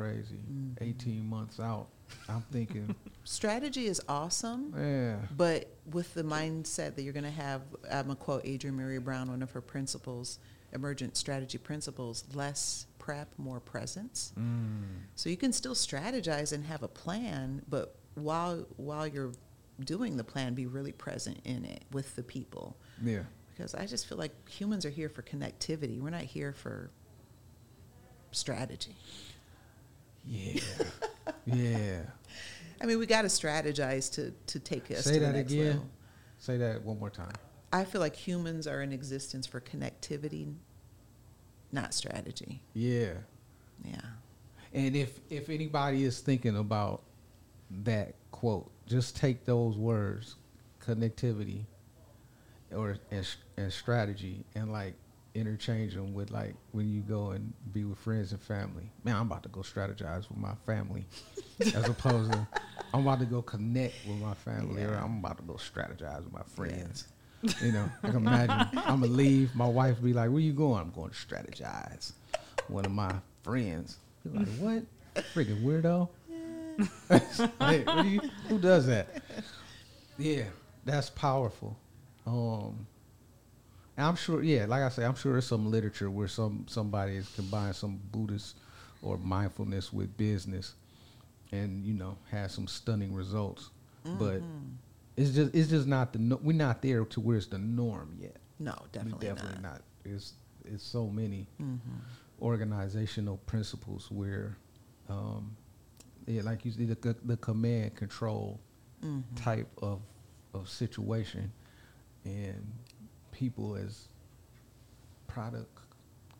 [0.00, 0.36] crazy.
[0.50, 0.76] Mhm.
[0.80, 1.88] 18 months out,
[2.28, 7.62] I'm thinking, strategy is awesome yeah, but with the mindset that you're going to have
[7.92, 10.38] i'm going to quote adrienne maree brown one of her principles
[10.72, 14.82] emergent strategy principles less prep more presence mm,
[15.14, 19.32] So you can still strategize and have a plan, but while while you're
[19.84, 22.76] doing the plan, be really present in it with the people.
[23.02, 26.00] yeah, Because I just feel like humans are here for connectivity.
[26.00, 26.90] We're not here for
[28.32, 28.94] strategy.
[30.30, 30.60] Yeah,
[31.46, 32.00] yeah.
[32.80, 35.52] I mean, we got to strategize to to take us Say to the that next
[35.52, 35.66] again.
[35.66, 35.90] level.
[36.38, 37.32] Say that one more time.
[37.72, 40.54] I feel like humans are in existence for connectivity,
[41.72, 42.62] not strategy.
[42.74, 43.12] Yeah.
[43.84, 44.00] Yeah.
[44.72, 47.02] And if if anybody is thinking about
[47.84, 50.36] that quote, just take those words,
[50.84, 51.64] connectivity,
[52.72, 54.94] or and, and strategy, and like
[55.34, 58.90] interchange them with like when you go and be with friends and family.
[59.04, 61.06] Man, I'm about to go strategize with my family,
[61.74, 62.46] as opposed to
[62.92, 66.32] I'm about to go connect with my family, or I'm about to go strategize with
[66.32, 67.06] my friends.
[67.62, 69.54] You know, I can imagine I'm gonna leave.
[69.54, 72.12] My wife be like, "Where you going?" I'm going to strategize.
[72.68, 74.82] One of my friends be like, "What?
[75.34, 76.08] Freaking weirdo!"
[77.08, 79.22] hey, what do you, who does that?
[80.18, 80.44] Yeah,
[80.84, 81.76] that's powerful.
[82.26, 82.86] Um,
[84.00, 87.16] and I'm sure, yeah, like I say, I'm sure there's some literature where some somebody
[87.16, 88.56] has combined some Buddhist
[89.02, 90.74] or mindfulness with business,
[91.52, 93.68] and you know, has some stunning results.
[94.04, 94.76] But Mhm.
[95.18, 98.16] it's just it's just not the no, we're not there to where it's the norm
[98.18, 98.36] yet.
[98.58, 99.72] no, definitely, we definitely not.
[99.72, 99.82] not.
[100.06, 100.32] It's
[100.64, 101.78] it's so many Mhm.
[102.40, 104.56] organizational principles where,
[105.10, 105.54] um,
[106.26, 108.60] yeah, like you said, the, the command control
[109.04, 109.22] Mhm.
[109.36, 110.00] type of
[110.54, 111.52] of situation,
[112.24, 112.72] and
[113.40, 114.08] people as
[115.26, 115.78] product,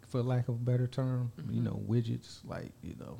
[0.06, 1.64] for lack of a better term, you Mhm.
[1.64, 3.18] know, widgets like you know,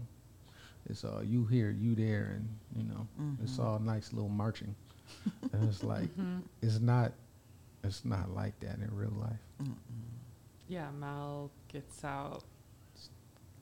[0.88, 3.06] it's all you here, you there, and you know,
[3.42, 3.64] it's Mhm.
[3.64, 4.74] all nice little marching,
[5.52, 6.42] and it's like Mhm.
[6.60, 7.12] it's not,
[7.82, 9.40] it's not like that in real life.
[9.62, 9.76] Mm-mm.
[10.68, 12.44] Yeah, Mel gets out.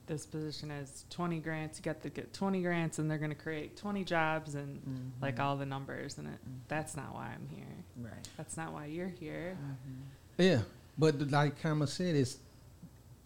[0.08, 1.78] This position is 20 grants.
[1.78, 5.36] You got to get 20 grants, and they're going to create 20 jobs and like
[5.36, 5.40] Mhm.
[5.42, 6.16] all the numbers.
[6.16, 6.60] And it, Mhm.
[6.66, 7.66] that's not why I'm here.
[8.00, 8.28] right.
[8.36, 9.58] That's not why you're here.
[9.60, 10.44] Mhm.
[10.44, 10.62] Yeah,
[10.96, 12.38] but like Kama said, it's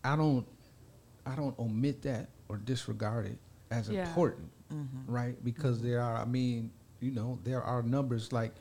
[0.02, 0.46] I don't
[1.24, 3.38] I don't omit that or disregard it
[3.70, 4.08] as Yeah.
[4.08, 5.04] important, Mhm.
[5.06, 5.44] right?
[5.44, 8.52] Because there are, I mean, you know, there are numbers like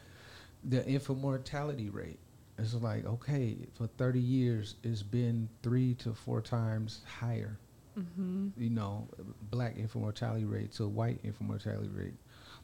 [0.64, 2.20] the infant mortality rate.
[2.60, 7.58] It's like okay, for thirty years, it's been three to four times higher.
[7.98, 8.50] Mm-hmm.
[8.58, 9.08] You know,
[9.50, 12.14] black infant mortality rate to white infant mortality rate.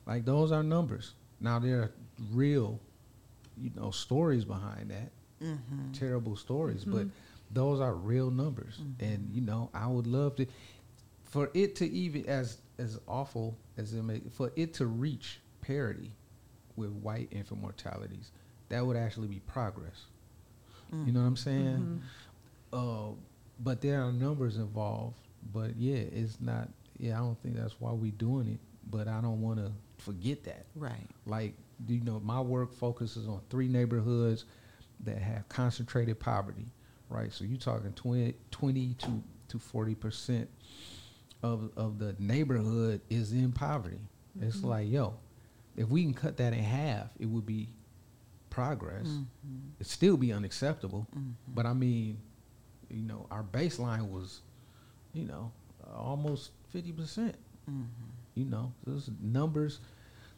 [0.06, 1.14] Like those are numbers.
[1.40, 1.92] Now there are
[2.32, 2.80] real,
[3.58, 5.12] you know, stories behind that
[5.42, 5.94] Mhm.
[5.94, 7.12] terrible stories, but Mhm.
[7.52, 8.78] those are real numbers.
[8.80, 8.96] Mhm.
[9.02, 10.46] And you know, I would love to
[11.26, 16.14] for it to even as as awful as it may for it to reach parity
[16.76, 18.32] with white infant mortalities,
[18.70, 20.06] that would actually be progress.
[20.92, 22.02] You know what I'm saying?
[22.72, 23.12] Mhm.
[23.12, 23.16] Uh,
[23.60, 25.18] but there are numbers involved.
[25.54, 26.70] But yeah, it's not.
[27.00, 28.60] Yeah, I don't think that's why we're doing it.
[28.90, 30.66] But I don't want to forget that.
[30.76, 31.08] Right.
[31.26, 31.54] Like,
[31.88, 34.46] you know, my work focuses on three neighborhoods
[35.02, 36.66] that have concentrated poverty,
[37.10, 37.32] right?
[37.32, 40.48] So you're talking 20, 20 to, to 40%
[41.44, 44.00] of, of the neighborhood is in poverty.
[44.42, 44.66] It's Mhm.
[44.66, 45.14] like, yo,
[45.76, 47.70] if we can cut that in half, it would be
[48.50, 49.06] progress.
[49.08, 49.26] Mhm.
[49.80, 51.08] It'd still be unacceptable.
[51.16, 51.34] Mhm.
[51.54, 52.18] But I mean,
[52.90, 54.42] you know, our baseline was,
[55.14, 55.52] you know,
[55.96, 57.34] almost 50%
[57.70, 57.86] Mhm.
[58.36, 59.80] you know those numbers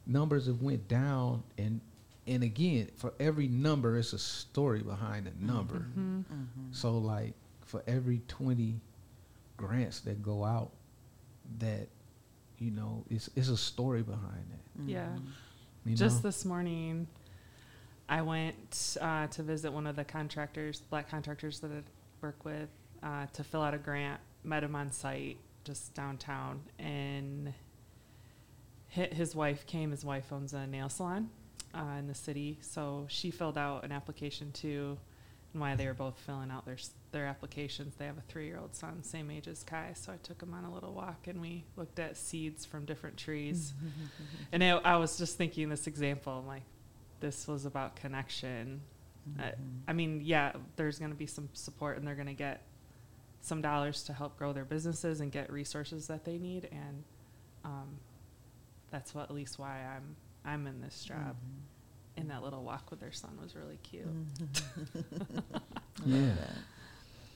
[0.05, 1.81] numbers have went down and
[2.27, 6.23] and again for every number it's a story behind the number Mhm.
[6.25, 6.45] Mhm.
[6.71, 8.79] so like for every 20
[9.57, 10.71] grants that go out
[11.59, 11.87] that
[12.59, 15.07] you know it's it's a story behind that Yeah.
[15.17, 15.31] Mhm.
[15.85, 17.07] you Just know this morning,
[18.07, 21.81] I went uh, to visit one of the contractors, black contractors that I
[22.21, 22.69] work with,
[23.03, 27.53] uh, to fill out a grant met him on site just downtown, and
[28.93, 29.91] hi- his wife came.
[29.91, 31.29] His wife owns a nail salon
[31.75, 34.97] uh, in the city, so she filled out an application too.
[35.53, 36.77] And while they were both filling out their
[37.11, 39.93] their applications, they have a three year old son, same age as Kai.
[39.93, 43.17] So I took him on a little walk, and we looked at seeds from different
[43.17, 43.73] trees.
[44.51, 46.63] And I, I was just thinking this example, I'm like,
[47.19, 48.81] this was about connection.
[49.37, 49.53] I,
[49.87, 52.61] I mean, yeah, there's going to be some support and they're going to get
[53.41, 56.67] some dollars to help grow their businesses and get resources that they need.
[56.71, 57.03] And
[57.65, 57.87] um,
[58.91, 60.15] that's what, at least why I'm,
[60.45, 61.35] I'm in this job.
[62.17, 64.07] And that little walk with their son was really cute.
[66.05, 66.31] Yeah.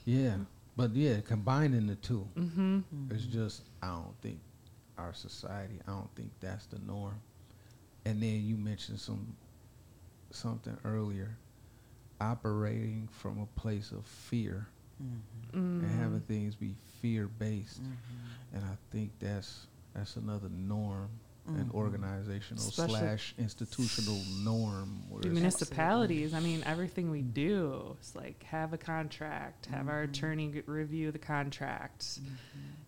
[0.05, 0.35] Yeah,
[0.75, 2.79] but yeah, combining the two, Mm-hmm.
[3.11, 4.39] it's just I don't think
[4.97, 5.79] our society.
[5.87, 7.19] I don't think that's the norm.
[8.05, 9.35] And then you mentioned some
[10.31, 11.37] something earlier,
[12.33, 14.67] operating from a place of fear
[15.01, 15.19] Mm.
[15.53, 17.81] and having things be fear based,
[18.53, 21.09] and I think that's that's another norm.
[21.45, 25.01] An organizational Especially- slash institutional norm.
[25.09, 30.05] Where The municipalities, I mean, everything we do is like have a contract, have our
[30.05, 30.09] Mhm.
[30.09, 32.19] attorney g- review the contract,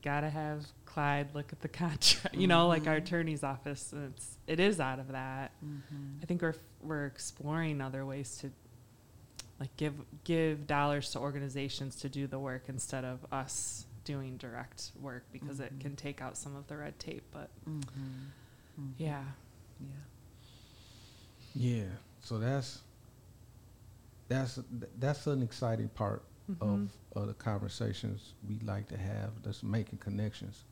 [0.01, 2.33] gotta have Clyde look at the contract.
[2.36, 3.91] You know, like our attorney's office.
[3.91, 5.51] It's it is out of that.
[5.61, 6.19] Mm-hmm.
[6.23, 8.51] I think we're we're exploring other ways to
[9.59, 9.93] like give
[10.23, 15.59] give dollars to organizations to do the work instead of us doing direct work because
[15.59, 15.81] it Mhm.
[15.81, 17.23] can take out some of the red tape.
[17.31, 18.89] But Mm-hmm.
[18.97, 19.23] yeah,
[19.79, 19.87] Yeah.
[21.55, 21.85] Yeah,
[22.21, 22.81] so that's
[24.27, 24.59] that's
[24.99, 26.23] that's an exciting part
[26.61, 29.29] of, of the conversations we like to have.
[29.43, 30.63] That's making connections,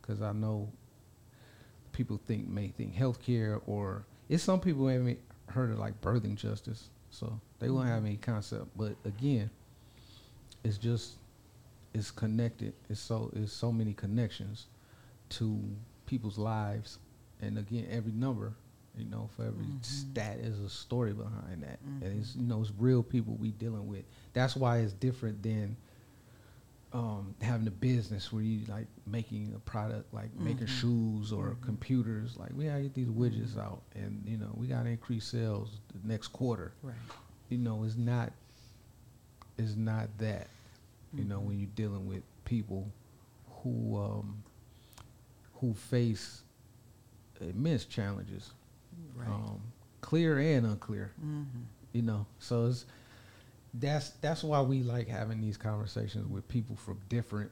[0.00, 0.68] because I know
[1.92, 6.88] people think may think healthcare or it's some people haven't heard of like birthing justice,
[7.12, 8.66] so they won't have any concept.
[8.76, 9.50] But again,
[10.64, 11.12] it's just
[11.94, 12.72] it's connected.
[12.90, 14.66] It's so it's so many connections
[15.30, 15.60] to
[16.06, 16.98] people's lives,
[17.40, 18.54] and again, every number
[18.98, 19.82] you know, for every Mhm.
[19.82, 21.78] stat is a story behind that.
[22.02, 22.40] And it's Mhm.
[22.42, 24.04] you know, it's real people we dealing with.
[24.34, 25.76] That's why it's different than
[26.92, 30.80] um, having a business where you like making a product like making Mhm.
[30.80, 31.62] shoes or Mhm.
[31.62, 32.36] computers.
[32.36, 36.06] Like we gotta get these widgets out and you know, we gotta increase sales the
[36.06, 36.72] next quarter.
[36.82, 36.94] Right.
[37.48, 38.32] You know, it's not
[39.58, 40.48] it's not that.
[41.14, 42.90] You know, when you're dealing with people
[43.62, 44.42] who um
[45.54, 46.42] who face
[47.40, 48.52] immense challenges
[49.14, 49.28] Right.
[49.28, 49.60] um,
[50.00, 51.12] clear and unclear.
[51.20, 51.62] mm-hmm.
[51.92, 52.84] You know, so it's
[53.74, 57.50] that's that's why we like having these conversations with people from different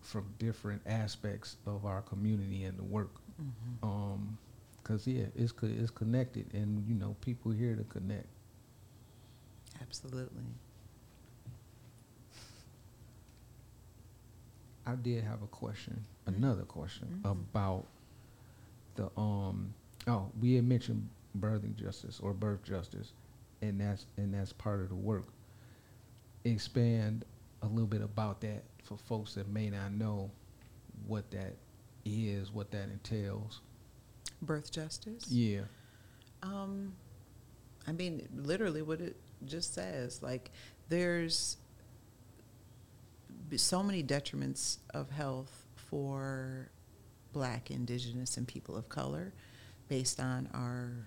[0.00, 3.10] from different aspects of our community and the work.
[3.42, 3.86] Mm-hmm.
[3.88, 4.38] Um,
[4.84, 8.26] cause yeah, it's co- it's connected, and you know, people here to connect.
[9.82, 10.42] Absolutely.
[14.86, 16.36] I did have a question, Mhm.
[16.36, 17.30] another question Mhm.
[17.30, 17.86] about
[18.94, 19.74] the um.
[20.06, 23.12] Oh, we had mentioned birthing justice or birth justice,
[23.62, 25.28] and that's and that's part of the work.
[26.44, 27.24] Expand
[27.62, 30.30] a little bit about that for folks that may not know
[31.06, 31.56] what that
[32.04, 33.60] is, what that entails.
[34.42, 35.26] Birth justice.
[35.28, 35.62] Yeah.
[36.42, 36.94] Um,
[37.86, 40.22] I mean, literally, what it just says.
[40.22, 40.50] Like,
[40.88, 41.56] there's
[43.56, 46.70] so many detriments of health for
[47.32, 49.32] Black, Indigenous, and people of color,
[49.88, 51.06] based on our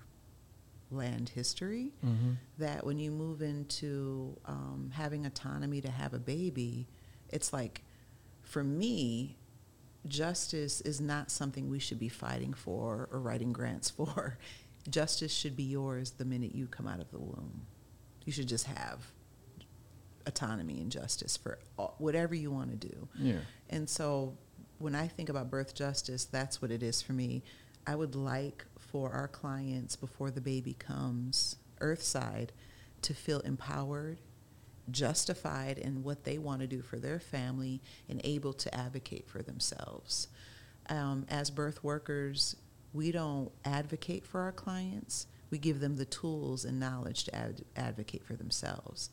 [0.91, 1.93] land history.
[2.05, 2.31] Mm-hmm.
[2.57, 6.87] That when you move into um, having autonomy to have a baby,
[7.29, 7.83] it's like,
[8.41, 9.37] for me,
[10.07, 14.37] justice is not something we should be fighting for or writing grants for.
[14.89, 17.67] Justice should be yours the minute you come out of the womb.
[18.25, 19.11] You should just have
[20.25, 23.07] autonomy and justice for all, whatever you want to do.
[23.19, 23.39] Yeah.
[23.69, 24.37] And so
[24.77, 27.43] when I think about birth justice, that's what it is for me.
[27.85, 32.51] I would like for our clients before the baby comes, earthside,
[33.01, 34.19] to feel empowered,
[34.91, 39.41] justified in what they want to do for their family, and able to advocate for
[39.41, 40.27] themselves.
[40.89, 42.55] Um, as birth workers,
[42.93, 45.27] we don't advocate for our clients.
[45.51, 49.09] We give them the tools and knowledge to ad- advocate for themselves.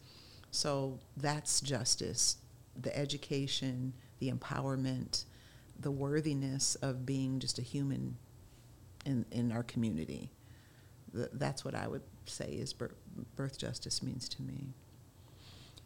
[0.50, 2.38] So that's justice
[2.78, 5.24] the education, the empowerment,
[5.80, 8.16] the worthiness of being just a human
[9.06, 10.30] in, in our community.
[11.14, 12.96] Th- that's what I would say is birth,
[13.36, 14.74] birth justice means to me.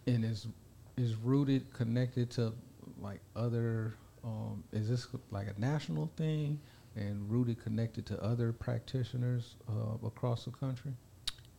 [0.07, 0.49] And is
[0.97, 2.53] is rooted connected to
[3.01, 3.95] like other
[4.25, 6.59] um is this like a national thing
[6.97, 10.93] and rooted connected to other practitioners uh, across the country?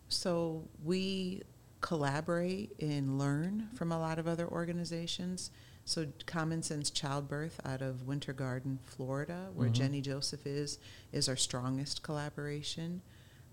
[0.09, 1.43] So we
[1.79, 5.51] collaborate and learn from a lot of other organizations.
[5.85, 9.73] So Common Sense Childbirth out of Winter Garden, Florida, where Mhm.
[9.73, 10.77] Jennie Joseph is,
[11.11, 13.01] is our strongest collaboration.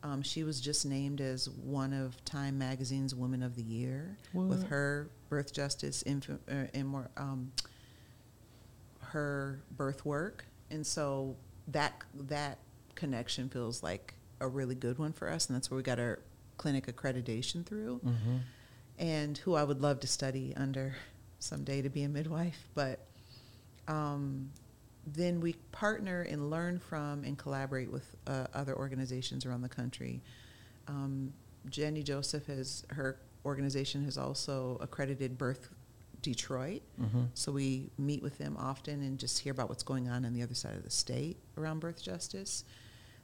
[0.02, 4.64] Um, she was just named as one of Time Magazine's Women of the Year with
[4.68, 7.50] her birth justice, info, uh, and more, um,
[9.00, 11.36] her birth work, and so
[11.68, 12.58] that that
[12.94, 16.20] connection feels like a really good one for us, and that's where we got our
[16.58, 18.36] clinic accreditation through Mm-hmm.
[18.98, 20.94] and who I would love to study under
[21.38, 22.68] someday to be a midwife.
[22.74, 23.00] But
[23.86, 24.50] um,
[25.06, 30.22] then we partner and learn from and collaborate with uh, other organizations around the country.
[30.86, 31.32] Um,
[31.68, 35.70] Jennie Joseph has her organization has also accredited Birth
[36.22, 37.22] Detroit, Mm-hmm.
[37.34, 40.42] so we meet with them often and just hear about what's going on on the
[40.42, 42.64] other side of the state around birth justice.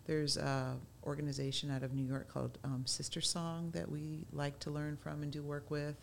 [0.06, 4.70] There's a organization out of New York called um, Sister Song that we like to
[4.70, 5.96] learn from and do work with.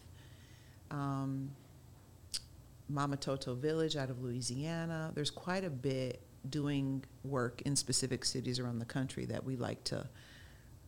[0.90, 1.52] Um,
[2.94, 5.12] Mama Toto Village out of Louisiana.
[5.14, 9.84] There's quite a bit doing work in specific cities around the country that we like
[9.86, 10.08] to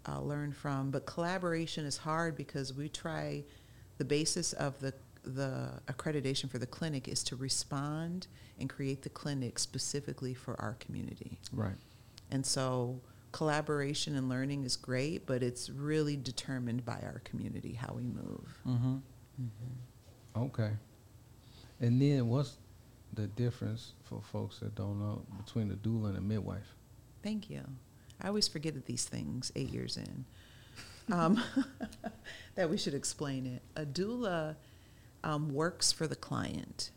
[0.07, 0.91] uh, learn from.
[0.91, 3.43] But collaboration is hard because we try.
[3.97, 4.93] The basis of the
[5.25, 8.27] the accreditation for the clinic is to respond
[8.59, 11.39] and create the clinic specifically for our community.
[11.53, 11.77] Right.
[12.29, 12.99] And so
[13.31, 18.59] collaboration and learning is great, but it's really determined by our community how we move.
[18.67, 18.97] Mm-hmm.
[20.35, 20.71] Okay.
[21.79, 22.57] And then what's
[23.13, 26.75] the difference for folks that don't know between a doula and a midwife?
[27.21, 27.61] Thank you.
[28.21, 30.25] I always forget at these things eight years in.
[31.13, 31.41] Um,
[32.55, 33.61] that we should explain it.
[33.75, 34.55] A doula
[35.23, 36.91] um, works for the client.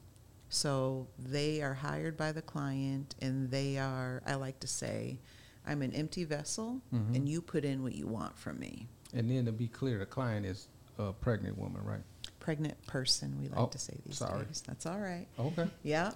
[0.49, 5.19] So they are hired by the client and they are, I like to say,
[5.67, 7.17] I'm an empty vessel Mhm.
[7.17, 8.87] and you put in what you want from me.
[9.13, 10.69] And then to be clear, the client is
[10.99, 12.03] a pregnant woman, right?
[12.47, 14.45] Pregnant person, we like Oh, to say these sorry.
[14.45, 14.63] days.
[14.65, 15.27] That's all right.
[15.37, 15.69] Okay.
[15.83, 16.13] Yeah.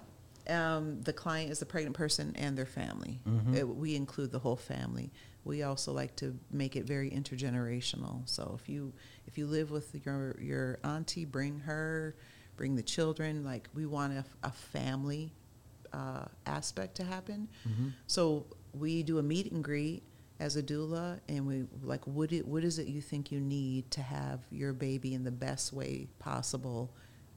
[0.49, 3.19] Um, the client is the pregnant person and their family.
[3.27, 3.53] Mhm.
[3.57, 5.11] It- we include the whole family.
[5.45, 8.29] We also like to make it very intergenerational.
[8.29, 8.93] So if you
[9.27, 12.15] if you live with your your auntie, bring her,
[12.57, 13.43] bring the children.
[13.43, 15.33] Like we want a, a family
[15.93, 17.49] uh, aspect to happen.
[17.69, 17.89] Mm-hmm.
[18.07, 20.05] So we do a meet and greet
[20.41, 23.91] as a doula, and we like what it, what is it you think you need
[23.93, 26.91] to have your baby in the best way possible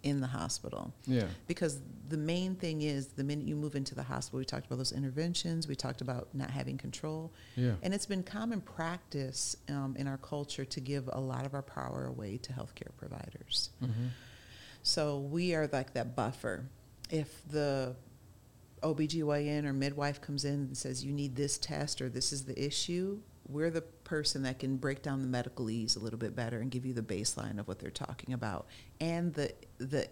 [0.03, 0.93] in the hospital?
[1.05, 1.25] Yeah.
[1.45, 4.77] Because the main thing is the minute you move into the hospital, we talked about
[4.77, 7.73] those interventions, we talked about not having control, Yeah.
[7.83, 11.61] and it's been common practice um, in our culture to give a lot of our
[11.61, 13.69] power away to healthcare providers.
[13.83, 14.07] Mm-hmm.
[14.81, 16.65] So we are like that buffer.
[17.09, 17.95] If the
[18.83, 22.63] OBGYN or midwife comes in and says, you need this test or this is the
[22.63, 26.71] issue, we're the person that can break down the medicalese a little bit better and
[26.71, 28.67] give you the baseline of what they're talking about
[29.01, 30.07] and the, the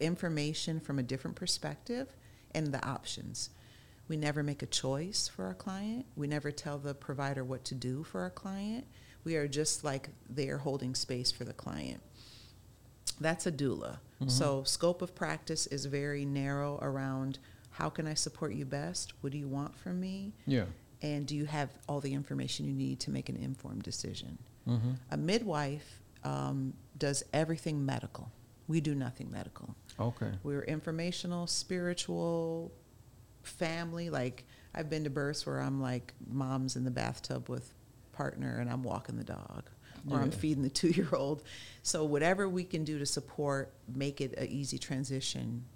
[0.00, 2.14] information from a different perspective
[2.54, 3.50] and the options.
[4.08, 6.06] We never make a choice for our client.
[6.14, 8.86] We never tell the provider what to do for our client.
[9.24, 12.00] We are just like they are holding space for the client.
[13.20, 13.98] That's a doula.
[14.22, 14.30] Mhm.
[14.30, 17.40] So scope of practice is very narrow around
[17.76, 19.12] how can I support you best?
[19.20, 20.32] What do you want from me?
[20.46, 20.64] Yeah.
[21.02, 24.38] And do you have all the information you need to make an informed decision?
[24.66, 24.92] Mm-hmm.
[25.10, 28.32] A midwife um, does everything medical.
[28.66, 29.74] We do nothing medical.
[30.00, 30.30] Okay.
[30.42, 32.72] We're informational, spiritual,
[33.42, 34.08] family.
[34.08, 37.74] Like I've been to births where I'm like mom's in the bathtub with
[38.12, 39.64] partner and I'm walking the dog
[40.10, 41.42] or I'm feeding the two year old.
[41.82, 45.66] So whatever we can do to support, make it an easy transition.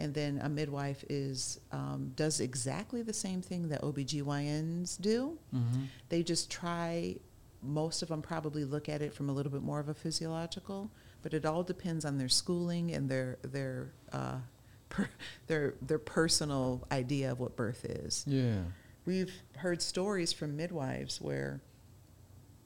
[0.00, 5.38] And then a midwife is um, does exactly the same thing that OBGYNs do.
[5.54, 5.82] Mm-hmm.
[6.08, 7.16] They just try,
[7.62, 10.90] most of them probably look at it from a little bit more of a physiological,
[11.22, 14.36] but it all depends on their schooling and their their uh,
[14.88, 15.08] per,
[15.46, 18.24] their their personal idea of what birth is.
[18.26, 18.62] Yeah.
[19.04, 21.60] We've heard stories from midwives where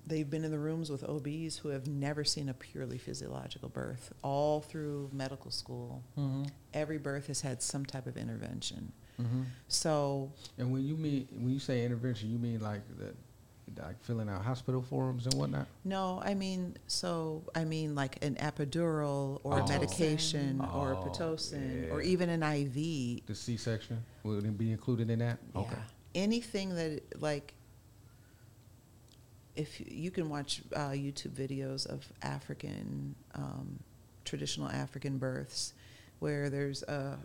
[0.06, 4.12] they've been in the rooms with OBs who have never seen a purely physiological birth,
[4.22, 6.02] all through medical school.
[6.18, 6.44] Mm-hmm.
[6.74, 8.92] Every birth has had some type of intervention.
[9.20, 9.42] Mm-hmm.
[9.68, 13.14] So And when you mean when you say intervention, you mean like the
[13.82, 15.66] like filling out hospital forms and whatnot.
[15.84, 19.64] No, I mean, so I mean like an epidural or Oh.
[19.64, 23.24] a medication or a Oh, pitocin or even an IV.
[23.26, 25.38] The C-section would it be included in that?
[25.56, 25.70] Okay.
[25.72, 26.22] Yeah.
[26.22, 27.54] Anything that like
[29.56, 33.78] if you- can watch uh, YouTube videos of African um,
[34.24, 35.74] traditional African births
[36.18, 37.16] where there's uh,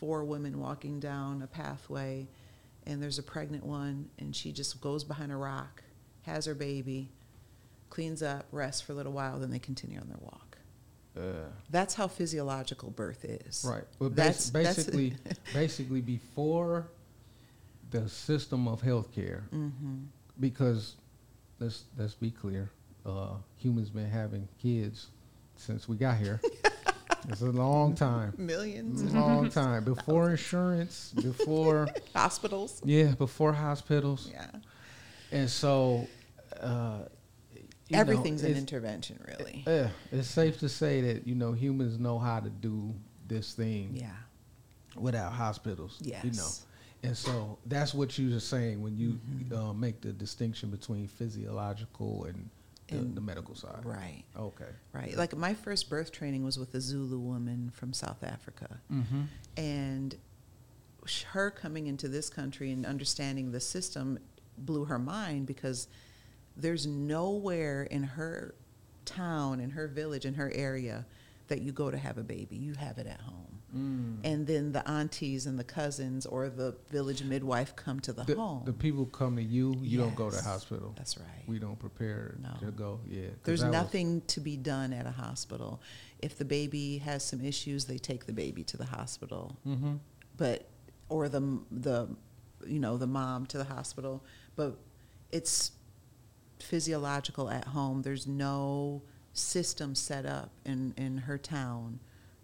[0.00, 2.26] four women walking down a pathway
[2.86, 5.82] and there's a pregnant one and she just goes behind a rock,
[6.22, 7.08] has her baby,
[7.90, 10.56] cleans up, rests for a little while, then they continue on their walk.
[11.16, 13.64] Uh, That's how physiological birth is.
[13.68, 13.84] right.
[13.98, 15.14] Bas- That's- that's- basically,
[15.54, 16.88] basically before
[17.90, 19.96] the system of healthcare, Mm-hmm.
[20.40, 20.96] because
[21.58, 22.70] let's let's be clear,
[23.04, 25.08] uh, humans been having kids
[25.56, 26.40] since we got here.
[27.28, 28.34] it's a long time.
[28.36, 32.80] Millions It's a long time before insurance, before hospitals.
[32.84, 34.46] yeah, before hospitals, Yeah.
[35.32, 36.06] and so
[36.60, 37.00] uh,
[37.88, 39.62] you know, Everything's an intervention, really.
[39.66, 42.94] Yeah, it's safe to say that you know humans know how to do
[43.28, 44.10] this thing Yeah.
[44.96, 45.98] without hospitals.
[46.00, 46.24] Yes.
[46.24, 46.48] you know,
[47.02, 49.52] and so that's what you were saying when you Mhm.
[49.52, 52.48] uh, make the distinction between physiological and
[52.88, 53.84] the, And- the medical side.
[53.84, 54.24] Right.
[54.36, 54.70] Okay.
[54.92, 55.16] Right.
[55.16, 58.80] Like my first birth training was with a Zulu woman from South Africa.
[58.92, 59.22] Mm-hmm.
[59.56, 60.16] And
[61.32, 64.18] her coming into this country and understanding the system
[64.58, 65.88] blew her mind because
[66.56, 68.54] there's nowhere in her
[69.04, 71.06] town, in her village, in her area
[71.48, 72.56] that you go to have a baby.
[72.56, 73.55] You have it at home.
[73.76, 74.16] Mm.
[74.24, 78.34] And then the aunties and the cousins or the village midwife come to the, the,
[78.34, 78.62] home.
[78.64, 79.76] the people come to you.
[79.82, 80.44] You don't go to Yes.
[80.44, 80.94] hospital.
[80.96, 81.44] That's right.
[81.46, 82.54] We don't prepare No.
[82.60, 83.00] to go.
[83.06, 83.28] Yeah.
[83.44, 85.80] There's nothing to be done at a hospital.
[86.20, 89.56] If the baby has some issues, they take the baby to the hospital.
[89.66, 90.00] Mhm.
[90.36, 90.68] But
[91.08, 92.08] or the the
[92.66, 94.24] you know the mom to the hospital.
[94.56, 94.78] But
[95.30, 95.72] it's
[96.58, 98.02] physiological at home.
[98.02, 99.02] There's no
[99.32, 102.00] system set up in in her town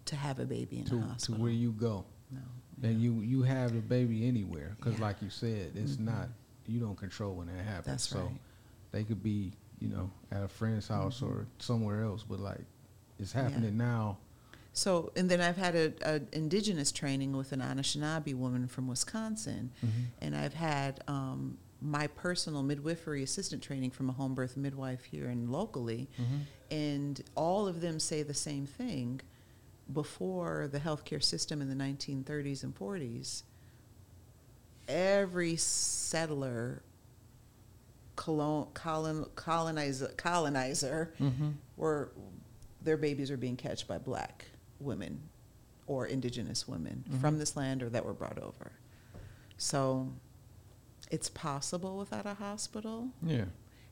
[0.07, 2.05] to have a baby in to a to where you go.
[2.30, 2.40] no.
[2.82, 5.03] And you you have the baby anywhere because, Yeah.
[5.07, 6.00] like you said, it's Mhm.
[6.07, 6.28] not
[6.66, 7.86] you don't control when that happens.
[7.86, 8.40] That's so right.
[8.92, 11.28] they could be you know at a friend's house Mhm.
[11.28, 12.64] or somewhere else, but like
[13.18, 14.18] it's happening now.
[14.72, 19.70] So and then I've had a, a indigenous training with an Anishinaabe woman from Wisconsin,
[20.20, 25.28] and I've had um, my personal midwifery assistant training from a home birth midwife here
[25.28, 26.09] and locally,
[26.70, 29.20] and all of them say the same thing.
[29.93, 33.43] Before the healthcare system in the 1930s and 40s,
[34.88, 36.82] every settler,
[38.16, 41.51] colon, colon, colonizer, colonizer Mm-hmm.
[41.76, 42.12] were
[42.82, 44.47] their babies were being catched by black
[44.80, 45.20] women
[45.86, 47.20] or indigenous women Mhm.
[47.20, 48.72] from this land or that were brought over.
[49.57, 50.12] So
[51.11, 53.11] it's possible without a hospital.
[53.22, 53.45] Yeah.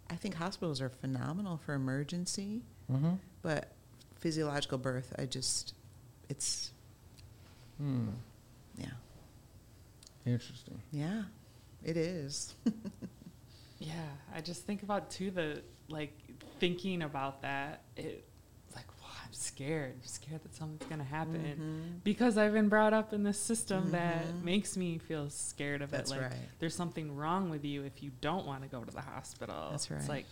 [0.09, 3.15] I think hospitals are phenomenal for emergency, Mm-hmm.
[3.43, 3.73] but
[4.17, 5.75] physiological birth, I just,
[6.31, 6.71] it's,
[7.77, 8.09] Hmm.
[8.79, 8.87] yeah,
[10.27, 10.81] Interesting.
[10.93, 11.25] yeah,
[11.85, 12.55] it is.
[13.83, 13.95] Yeah,
[14.35, 16.13] I just think about too the like
[16.59, 17.81] thinking about that.
[17.97, 18.27] It
[18.77, 19.95] like, well, I'm scared.
[19.95, 22.05] I'm scared that something's gonna happen Mhm.
[22.05, 24.43] because I've been brought up in this system that Mhm.
[24.43, 26.15] makes me feel scared of That's it.
[26.17, 26.49] Like right.
[26.59, 29.69] there's something wrong with you if you don't want to go to the hospital.
[29.71, 29.99] That's right.
[30.01, 30.27] It's like,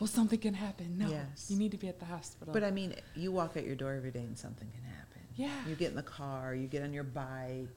[0.00, 0.96] well, something can happen.
[0.96, 1.50] No, Yes.
[1.50, 2.54] you need to be at the hospital.
[2.54, 5.05] But I mean, you walk out your door every day and something can happen.
[5.36, 7.76] Yeah, You get in the car, you get on your bike,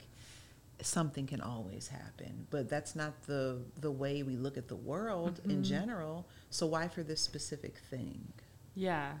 [0.82, 2.46] something can always happen.
[2.50, 5.64] But that's not the the way we look at the world in Mhm.
[5.64, 6.26] general.
[6.50, 8.32] So why for this specific thing?
[8.74, 9.18] yeah.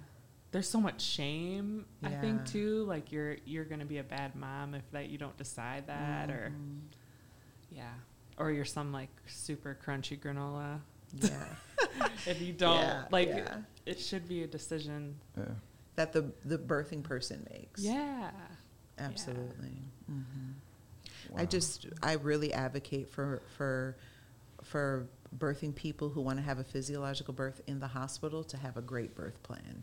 [0.52, 1.86] There's so much shame.
[2.02, 2.82] I think too.
[2.84, 6.50] Like you're you're gonna be a bad mom if that you don't decide that or.
[6.52, 6.80] Mhm.
[7.70, 7.94] Yeah.
[8.36, 10.80] Or you're some like super crunchy granola.
[11.14, 11.44] yeah,
[12.26, 13.58] If you don't Yeah, like yeah.
[13.86, 15.20] it should be a decision.
[15.36, 15.44] Yeah.
[16.00, 17.82] That the the birthing person makes.
[17.82, 18.30] Yeah.
[18.98, 19.82] absolutely.
[20.06, 20.52] hmm
[21.36, 23.96] I just I really advocate for for
[24.62, 25.06] for
[25.38, 28.82] birthing people who want to have a physiological birth in the hospital to have a
[28.82, 29.82] great birth plan.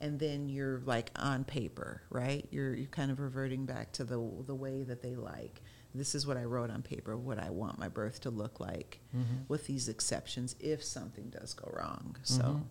[0.00, 2.46] And then you're like on paper, right?
[2.50, 5.60] You're you're kind of reverting back to the the way that they like.
[5.94, 9.00] This is what I wrote on paper, what I want my birth to look like
[9.14, 9.44] Mhm.
[9.48, 12.16] with these exceptions if something does go wrong.
[12.22, 12.62] So Mhm.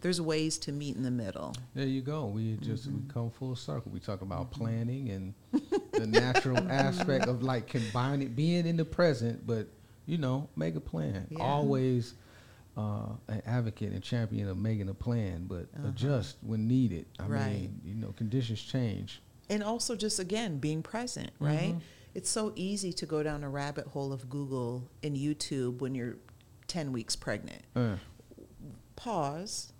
[0.00, 1.54] There's ways to meet in the middle.
[1.74, 2.26] There you go.
[2.26, 3.02] We just Mhm.
[3.06, 3.92] we come full circle.
[3.92, 4.52] We talk about Mhm.
[4.52, 5.34] planning and
[5.92, 9.68] the natural aspect of like combining, being in the present, but
[10.06, 11.26] you know, make a plan.
[11.30, 11.38] Yeah.
[11.44, 12.14] Always
[12.76, 15.88] uh, an advocate and champion of making a plan, but Uh-huh.
[15.88, 17.04] adjust when needed.
[17.18, 17.52] I Right.
[17.60, 19.20] mean, you know, conditions change.
[19.50, 21.74] And also just again being present, right?
[21.74, 21.80] Mhm.
[22.14, 26.16] It's so easy to go down a rabbit hole of Google and YouTube when you're
[26.68, 27.62] 10 weeks pregnant.
[27.76, 27.96] Uh,
[28.96, 29.72] Pause.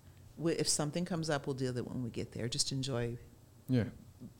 [0.48, 2.48] If something comes up, we'll deal with it when we get there.
[2.48, 3.16] Just enjoy
[3.68, 3.84] yeah.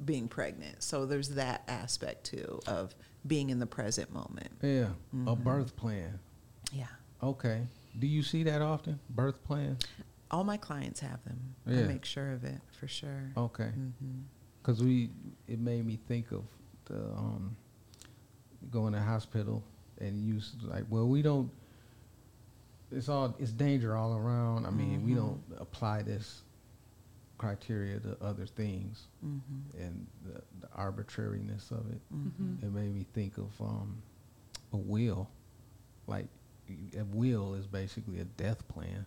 [0.04, 0.82] being pregnant.
[0.82, 2.94] So there's that aspect too of
[3.26, 4.50] being in the present moment.
[4.62, 4.90] Yeah.
[5.12, 5.44] A Mhm.
[5.44, 6.18] birth plan.
[6.72, 6.86] Yeah.
[7.22, 7.66] Okay.
[7.98, 8.98] Do you see that often?
[9.10, 9.76] Birth plan?
[10.30, 11.54] All my clients have them.
[11.66, 13.32] I make sure of it for sure.
[13.36, 13.72] Okay.
[14.62, 15.10] Because we,
[15.48, 16.44] it made me think of
[16.84, 17.56] the um,
[18.70, 19.64] going to hospital
[19.98, 21.50] and you like, well, we don't.
[22.92, 24.66] It's all it's danger all around.
[24.66, 25.16] I mean, we Mhm.
[25.16, 26.42] don't apply this
[27.38, 29.82] criteria to other things Mm-hmm.
[29.82, 32.00] and the, the arbitrariness of it.
[32.14, 32.62] Mhm.
[32.62, 34.02] It made me think of um,
[34.72, 35.28] a will.
[36.06, 36.26] Like
[36.96, 39.06] a will is basically a death plan,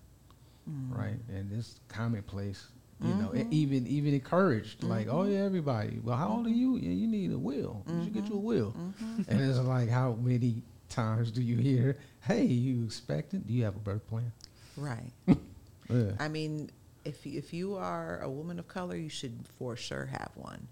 [0.69, 0.93] Mm-hmm.
[0.93, 1.19] right?
[1.29, 2.67] And it's commonplace.
[3.01, 3.51] You know, Mhm.
[3.51, 4.81] even even encouraged.
[4.83, 5.31] Like, oh Mhm.
[5.33, 5.99] yeah, everybody.
[5.99, 6.77] Well, how old are you?
[6.77, 7.83] Yeah, you need a will.
[7.85, 8.71] You should get you a will.
[8.71, 9.21] Mm-hmm.
[9.27, 10.63] And it's like, how many
[10.93, 13.41] times do you hear, "Hey, you expecting?
[13.41, 14.31] Do you have a birth plan?"
[14.77, 15.11] Right.
[15.89, 16.13] Yeah.
[16.17, 16.71] I mean,
[17.03, 20.67] if y- if you are a woman of color, you should for sure have one.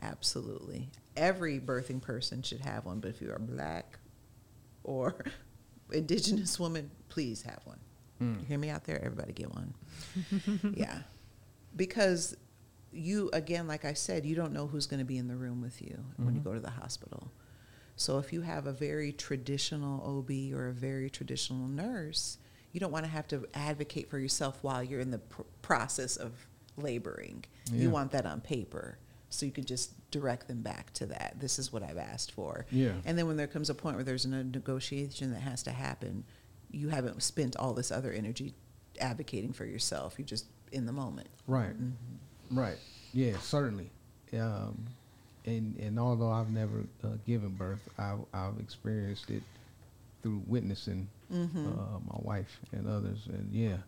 [0.00, 3.00] Absolutely, every birthing person should have one.
[3.00, 3.98] But if you are black
[4.84, 5.24] or
[5.92, 7.80] indigenous woman, please have one.
[8.22, 8.40] Mm.
[8.40, 9.04] You hear me out there?
[9.04, 9.74] Everybody get one.
[10.76, 11.00] yeah,
[11.74, 12.36] because
[12.92, 15.60] you again, like I said, you don't know who's going to be in the room
[15.60, 16.44] with you when you Mhm.
[16.44, 17.30] go to the hospital.
[17.98, 22.38] So if you have a very traditional OB or a very traditional nurse,
[22.72, 26.16] you don't want to have to advocate for yourself while you're in the pr- process
[26.16, 26.46] of
[26.76, 27.44] laboring.
[27.72, 27.82] Yeah.
[27.82, 28.98] You want that on paper
[29.30, 31.34] so you can just direct them back to that.
[31.40, 32.66] This is what I've asked for.
[32.70, 32.92] Yeah.
[33.04, 36.24] And then when there comes a point where there's a negotiation that has to happen,
[36.70, 38.54] you haven't spent all this other energy
[39.00, 40.14] advocating for yourself.
[40.18, 41.28] You're just in the moment.
[41.48, 41.76] Right.
[41.76, 41.92] Mhm.
[42.52, 42.78] Right.
[43.12, 43.90] Yeah, certainly.
[44.34, 44.86] Um,
[45.48, 49.42] and and although I've never uh, given birth, I've, I've experienced it
[50.22, 51.66] through witnessing Mhm.
[51.66, 53.26] uh, my wife and others.
[53.28, 53.78] And yeah,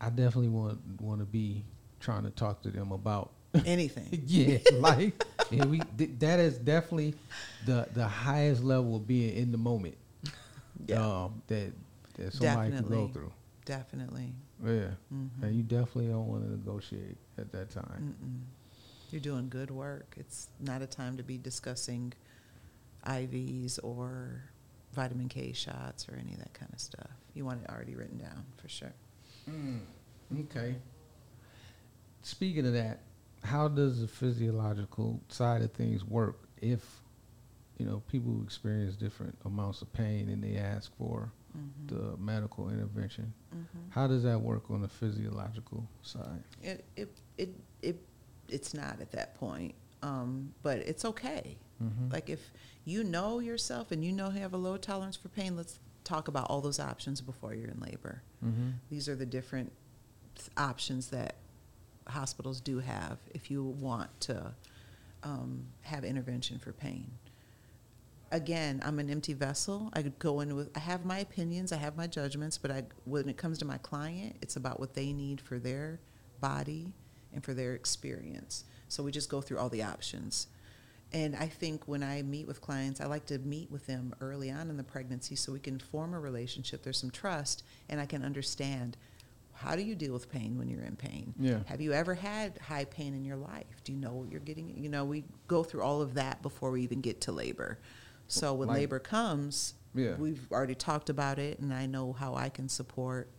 [0.00, 1.64] I definitely want want to be
[2.00, 3.30] trying to talk to them about.
[3.66, 4.08] Anything.
[4.26, 5.14] yeah, like
[5.50, 7.14] and we th- that is definitely
[7.66, 9.96] the the highest level of being in the moment.
[10.86, 10.96] Yeah.
[11.24, 11.72] Um, that
[12.14, 13.12] that somebody can go Definitely.
[13.12, 13.32] through.
[13.64, 14.32] Definitely.
[14.64, 14.90] Yeah.
[15.12, 15.42] Mhm.
[15.42, 18.14] And you definitely don't want to negotiate at that time.
[18.22, 18.40] Mm-mm.
[19.12, 20.14] You're doing good work.
[20.16, 22.14] It's not a time to be discussing
[23.06, 24.44] IVs or
[24.94, 27.10] vitamin K shots or any of that kind of stuff.
[27.34, 28.94] You want it already written down for sure.
[29.50, 29.80] Mm,
[30.40, 30.76] okay.
[32.22, 33.00] Speaking of that,
[33.44, 37.02] how does the physiological side of things work if,
[37.76, 41.88] you know, people experience different amounts of pain and they ask for Mhm.
[41.88, 43.34] the medical intervention?
[43.54, 43.66] Mhm.
[43.90, 46.42] How does that work on the physiological side?
[46.62, 48.06] It, it, it, it,
[48.52, 51.56] it's not at that point, um, but it's okay.
[51.82, 52.12] Mm-hmm.
[52.12, 52.52] Like if
[52.84, 56.28] you know yourself and you know you have a low tolerance for pain, let's talk
[56.28, 58.22] about all those options before you're in labor.
[58.44, 58.70] mm-hmm.
[58.90, 59.72] These are the different
[60.56, 61.36] options that
[62.08, 64.52] hospitals do have if you want to
[65.22, 67.10] um, have intervention for pain.
[68.32, 69.90] Again, I'm an empty vessel.
[69.92, 72.84] I could go in with, I have my opinions, I have my judgments, but I,
[73.04, 76.00] when it comes to my client, it's about what they need for their
[76.40, 76.94] body
[77.32, 78.64] and for their experience.
[78.88, 80.48] So we just go through all the options.
[81.12, 84.50] And I think when I meet with clients, I like to meet with them early
[84.50, 86.82] on in the pregnancy so we can form a relationship.
[86.82, 88.96] There's some trust, and I can understand
[89.54, 91.34] how do you deal with pain when you're in pain?
[91.38, 91.58] Yeah.
[91.66, 93.66] Have you ever had high pain in your life?
[93.84, 94.74] Do you know what you're getting?
[94.76, 97.78] You know, we go through all of that before we even get to labor.
[98.28, 100.14] So when Like- labor comes, Yeah.
[100.16, 103.30] we've already talked about it, and I know how I can support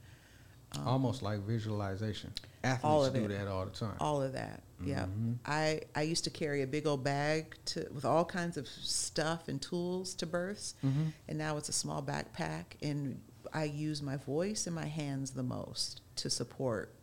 [0.78, 2.32] um, Almost like visualization.
[2.64, 3.28] Athletes all of do it.
[3.30, 3.96] that all the time.
[4.00, 4.64] all of that.
[4.84, 5.06] Yeah.
[5.06, 5.36] Mhm.
[5.46, 9.48] I, I used to carry a big old bag to with all kinds of stuff
[9.48, 11.04] and tools to births, Mm-hmm.
[11.28, 13.20] and now it's a small backpack, and
[13.54, 16.94] I use my voice and my hands the most to support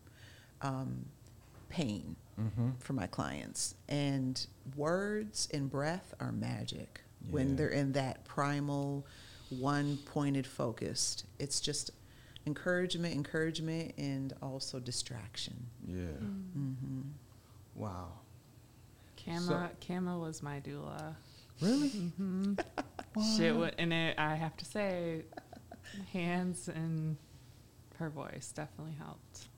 [0.62, 1.06] um,
[1.68, 2.70] pain Mm-hmm.
[2.78, 3.74] for my clients.
[3.86, 4.44] And
[4.74, 7.32] words and breath are magic Yeah.
[7.34, 9.06] when they're in that primal,
[9.50, 11.26] one pointed focused.
[11.38, 11.90] It's just
[12.46, 15.66] encouragement, encouragement, and also distraction.
[15.86, 16.06] Yeah.
[16.54, 17.02] hmm
[17.74, 18.08] Wow.
[19.24, 21.14] Kama, Kama was my doula.
[21.60, 21.88] Really?
[22.16, 22.54] hmm
[23.36, 25.22] Shit, wa- and it, I have to say,
[26.12, 27.16] hands and
[27.98, 29.48] her voice definitely helped.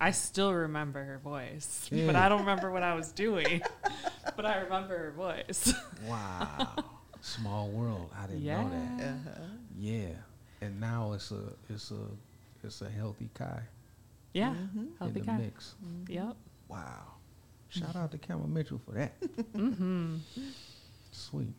[0.00, 3.62] I still remember her voice, but I don't remember what I was doing.
[4.36, 5.72] but I remember her voice.
[6.06, 6.84] Wow.
[7.22, 8.10] Small world.
[8.16, 8.98] I didn't know that.
[8.98, 9.10] Yeah.
[9.32, 9.46] Uh-huh.
[9.78, 10.08] Yeah.
[10.60, 11.96] And now it's a it's a
[12.64, 13.62] it's a healthy Kai
[14.32, 14.88] yeah, Mhm.
[14.98, 15.38] healthy in the guy.
[15.38, 15.74] mix.
[16.08, 16.36] Yep.
[16.68, 17.12] Wow.
[17.70, 19.18] Shout out to Kama Mitchell for that.
[19.54, 20.16] mm-hmm.
[21.12, 21.54] Sweet.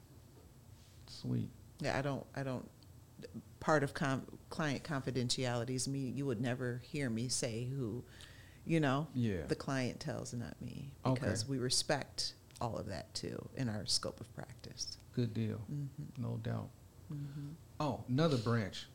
[1.08, 1.50] Sweet.
[1.80, 2.68] Yeah, I don't, I don't.
[3.60, 6.00] Part of com- client confidentiality is me.
[6.00, 8.04] You would never hear me say who,
[8.66, 9.46] you know, Yeah.
[9.48, 11.20] the client tells not me Okay.
[11.20, 14.98] because we respect all of that too in our scope of practice.
[15.14, 15.62] Good deal.
[15.72, 16.22] Mm-hmm.
[16.22, 16.70] No doubt.
[17.80, 17.84] Mm-hmm.
[17.92, 18.88] Oh, another branch.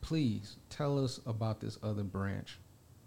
[0.00, 2.58] Please tell us about this other branch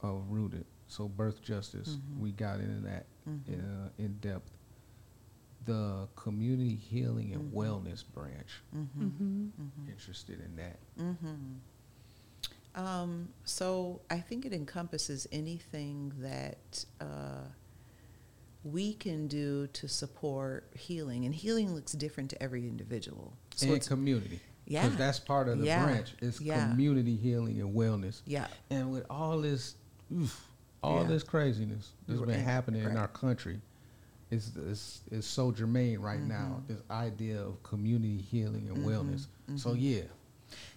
[0.02, 0.66] of Rootead.
[0.88, 1.90] So birth justice.
[1.98, 2.20] Mhm.
[2.20, 3.86] We got into that Mhm.
[3.86, 4.52] uh, in depth.
[5.66, 7.56] The community healing and Mhm.
[7.56, 8.62] wellness branch.
[8.76, 9.08] Mm-hmm.
[9.08, 9.90] hmm Mm-hmm.
[9.90, 10.80] Interested in that.
[10.98, 11.56] Mm-hmm.
[12.76, 17.48] Um, so I think it encompasses anything that uh,
[18.64, 23.34] we can do to support healing, and healing looks different to every individual.
[23.56, 24.40] So and it's community.
[24.68, 25.84] Yeah, Because that's part of the Yeah.
[25.84, 26.14] branch.
[26.22, 26.68] It's Yeah.
[26.70, 28.22] community healing and wellness.
[28.26, 29.76] yeah, And with all this,
[30.14, 30.50] oof,
[30.84, 31.08] all Yeah.
[31.08, 33.62] this craziness that's been Right, happening in our country,
[34.30, 36.62] is is is so germane right now.
[36.64, 36.68] Mhm.
[36.68, 39.28] This idea of community healing and Mhm, wellness.
[39.60, 39.78] So mhm.
[39.80, 40.04] yeah.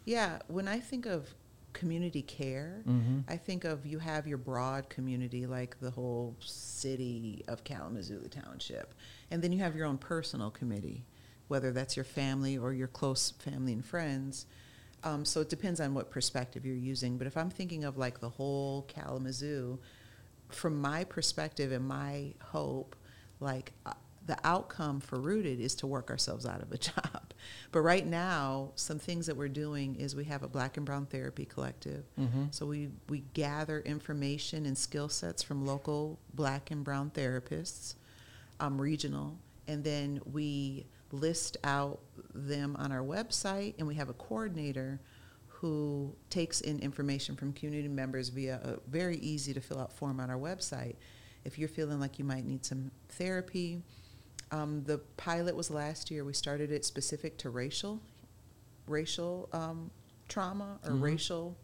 [0.04, 0.38] yeah.
[0.48, 1.34] When I think of
[1.72, 3.20] community care, Mm-hmm.
[3.28, 8.92] I think of you have your broad community, like the whole city of Kalamazoo Township,
[9.30, 11.04] and then you have your own personal committee,
[11.50, 14.46] whether that's your family or your close family and friends.
[15.02, 17.18] Um, so it depends on what perspective you're using.
[17.18, 19.80] But if I'm thinking of like the whole Kalamazoo,
[20.48, 22.94] from my perspective and my hope,
[23.40, 23.94] like uh,
[24.26, 27.34] the outcome for Rootead is to work ourselves out of a job.
[27.72, 31.06] But right now, some things that we're doing is we have a Black and Brown
[31.06, 32.04] Therapy Collective.
[32.16, 32.44] Mm-hmm.
[32.52, 37.96] So we, we gather information and skill sets from local black and brown therapists,
[38.60, 39.36] um, regional,
[39.66, 42.00] and then we list out
[42.34, 45.00] them on our website, and we have a coordinator
[45.48, 50.18] who takes in information from community members via a very easy to fill out form
[50.20, 50.96] on our website.
[51.44, 53.82] If you're feeling like you might need some therapy,
[54.52, 56.24] um, the pilot was last year.
[56.24, 58.00] We started it specific to racial,
[58.86, 59.90] racial um,
[60.28, 61.02] trauma or Mhm.
[61.02, 61.56] racial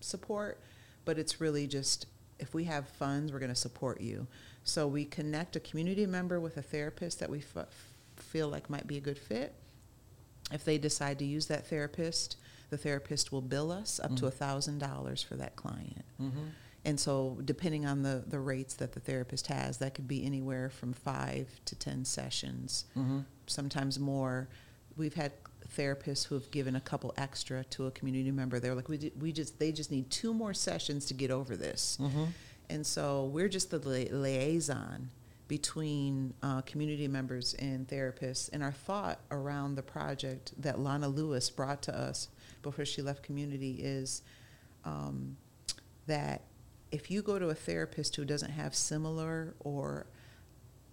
[0.00, 0.60] support,
[1.04, 2.06] but it's really just
[2.38, 4.26] if we have funds, we're going to support you.
[4.62, 7.94] So we connect a community member with a therapist that we f-
[8.36, 9.54] feel like might be a good fit.
[10.52, 12.36] If they decide to use that therapist,
[12.70, 14.28] the therapist will bill us up to Mhm.
[14.28, 16.04] a thousand dollars for that client.
[16.20, 16.48] Mm-hmm.
[16.84, 20.68] And so, depending on the, the rates that the therapist has, that could be anywhere
[20.70, 23.20] from five to 10 sessions, Mm-hmm.
[23.46, 24.48] sometimes more.
[24.96, 25.32] We've had
[25.76, 28.60] therapists who have given a couple extra to a community member.
[28.60, 31.56] They're like, we, ju- we just, they just need two more sessions to get over
[31.56, 31.98] this.
[32.00, 32.24] Mm-hmm.
[32.70, 35.10] And so, we're just the li- liaison
[35.48, 38.50] between uh, community members and therapists.
[38.52, 42.28] And our thought around the project that Lana Lewis brought to us
[42.62, 44.22] before she left community is
[44.84, 45.36] um,
[46.06, 46.42] that
[46.90, 50.06] if you go to a therapist who doesn't have similar or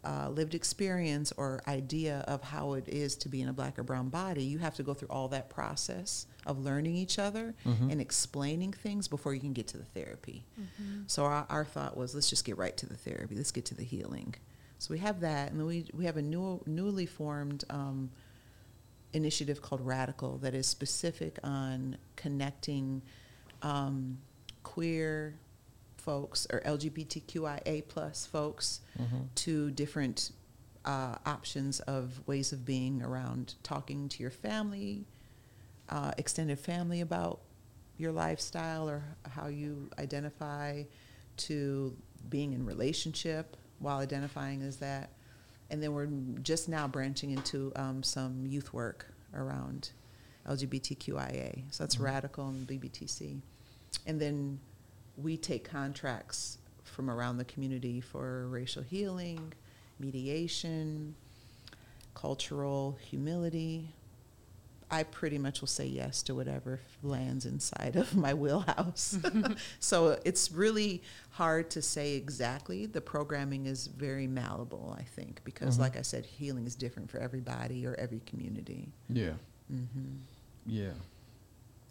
[0.04, 3.84] uh, lived experience or idea of how it is to be in a black or
[3.84, 7.92] brown body, you have to go through all that process of learning each other Mhm.
[7.92, 10.46] and explaining things before you can get to the therapy.
[11.08, 13.36] So our, our thought was, let's just get right to the therapy.
[13.36, 14.36] Let's get to the healing.
[14.80, 18.10] So we have that, and then we we have a new newly formed um,
[19.14, 23.02] initiative called Radical that is specific on connecting
[23.62, 24.18] um,
[24.64, 25.36] queer
[26.08, 29.24] folks or LGBTQIA plus folks Mm-hmm.
[29.36, 30.32] to different
[30.86, 35.06] uh, options of ways of being around talking to your family,
[35.90, 37.40] uh, extended family about
[37.98, 40.84] your lifestyle or how you identify,
[41.38, 41.96] to
[42.30, 45.10] being in relationship while identifying as that,
[45.70, 46.10] and then we're
[46.44, 49.92] just now branching into um, some youth work around
[50.48, 51.64] LGBTQIA.
[51.72, 52.04] So that's Mhm.
[52.04, 53.42] Radical and BBTC,
[54.06, 54.60] and then
[55.18, 59.54] we take contracts from around the community for racial healing,
[60.00, 61.16] mediation,
[62.14, 63.94] cultural humility.
[64.92, 69.18] I pretty much will say yes to whatever lands inside of my wheelhouse.
[69.80, 71.02] so it's really
[71.32, 72.86] hard to say exactly.
[72.86, 75.82] The programming is very malleable, I think, because, Mhm.
[75.82, 78.92] like I said, healing is different for everybody or every community.
[79.10, 79.34] Yeah.
[79.68, 80.18] hmm
[80.68, 80.94] Yeah.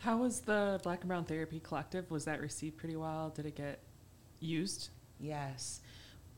[0.03, 2.11] How was the Black and Brown Therapy Collective?
[2.11, 3.31] Was that received pretty well?
[3.31, 3.79] Did it get
[4.41, 4.89] used?
[5.21, 5.81] Yes.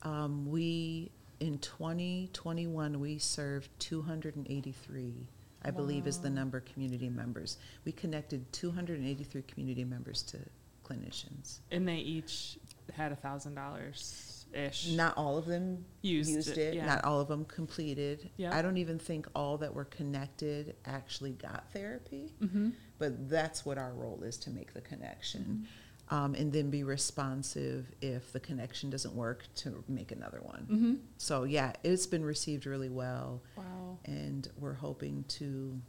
[0.02, 1.10] Um, we,
[1.40, 5.14] in 2021, we served 283,
[5.62, 7.56] I believe is the number community members.
[7.86, 10.38] We connected 283 community members to
[10.86, 11.60] clinicians.
[11.70, 12.58] And they each
[12.92, 14.92] had a thousand dollars ish.
[14.92, 16.84] Not all of them used, used, it, Yeah.
[16.84, 18.30] not all of them completed.
[18.36, 18.54] Yeah.
[18.54, 22.70] I don't even think all that were connected actually got therapy, mm-hmm.
[22.98, 25.66] But that's what our role is to make the connection.
[26.10, 30.66] Um, and then be responsive if the connection doesn't work to make another one.
[30.70, 30.94] Mm-hmm.
[31.16, 33.96] So yeah, it's been received really well, Wow.
[34.04, 35.80] and we're hoping to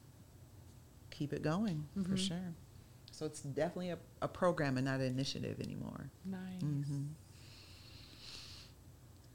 [1.12, 2.18] keep it going for Mhm.
[2.18, 2.54] sure.
[3.12, 6.10] So it's definitely a, a program and not an initiative anymore.
[6.24, 6.62] Nice.
[6.62, 7.04] Mm-hmm.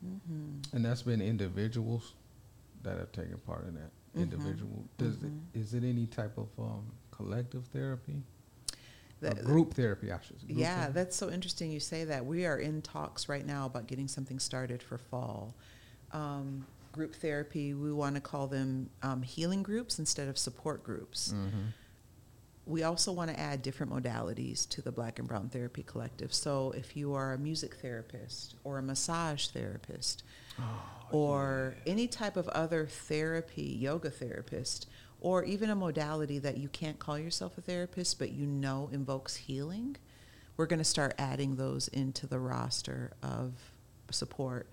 [0.07, 0.75] Mm-hmm.
[0.77, 2.15] And that's been individuals
[2.83, 3.91] that have taken part in that.
[4.17, 4.23] Mhm.
[4.23, 4.85] Individual.
[4.99, 5.41] Does Mhm.
[5.55, 6.91] it, is it any type of um,
[7.25, 8.23] collective therapy?
[9.23, 10.37] Or group therapy, I should.
[10.49, 10.93] Yeah, therapy?
[10.95, 12.25] that's so interesting you say that.
[12.25, 15.55] We are in talks right now about getting something started for fall.
[16.13, 21.33] Um, group therapy, we want to call them um, healing groups instead of support groups.
[21.35, 21.73] Mhm.
[22.67, 26.33] we also want to add different modalities to the Black and Brown Therapy Collective.
[26.33, 30.23] So if you are a music therapist or a massage therapist
[31.11, 34.89] or any type of other therapy, yoga therapist,
[35.21, 39.37] or even a modality that you can't call yourself a therapist but you know invokes
[39.37, 39.97] healing,
[40.57, 43.53] we're going to start adding those into the roster of
[44.11, 44.69] support.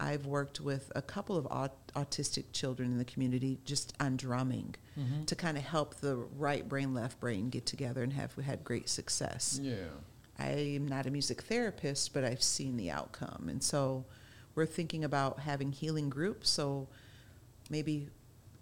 [0.00, 4.74] I've worked with a couple of aut- autistic children in the community just on drumming
[4.98, 5.24] Mm-hmm.
[5.24, 8.88] to kind of help the right brain, left brain get together and have had great
[8.88, 9.58] success.
[9.60, 9.74] Yeah.
[10.38, 13.48] I am not a music therapist, but I've seen the outcome.
[13.48, 14.04] And so
[14.54, 16.48] we're thinking about having healing groups.
[16.48, 16.86] So
[17.70, 18.08] maybe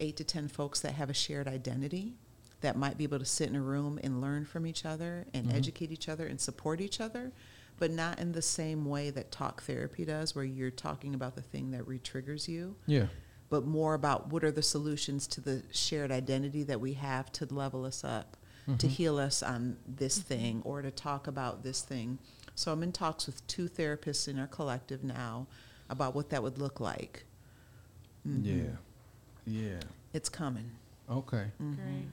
[0.03, 2.15] eight to 10 folks that have a shared identity
[2.61, 5.47] that might be able to sit in a room and learn from each other and
[5.47, 5.55] Mhm.
[5.55, 7.33] educate each other and support each other,
[7.79, 11.43] but not in the same way that talk therapy does, where you're talking about the
[11.43, 13.07] thing that re triggers you Yeah.
[13.49, 17.47] but more about what are the solutions to the shared identity that we have to
[17.53, 18.37] level us up,
[18.79, 18.91] to Mhm.
[18.91, 22.19] heal us on this thing, or to talk about this thing.
[22.55, 25.49] So I'm in talks with two therapists in our collective now
[25.91, 27.25] about what that would look like.
[28.27, 28.45] Mhm.
[28.45, 28.77] Yeah.
[29.47, 29.81] Yeah.
[30.13, 30.71] It's coming.
[31.11, 31.47] Okay.
[31.61, 31.77] Mhm.
[31.77, 32.05] Great.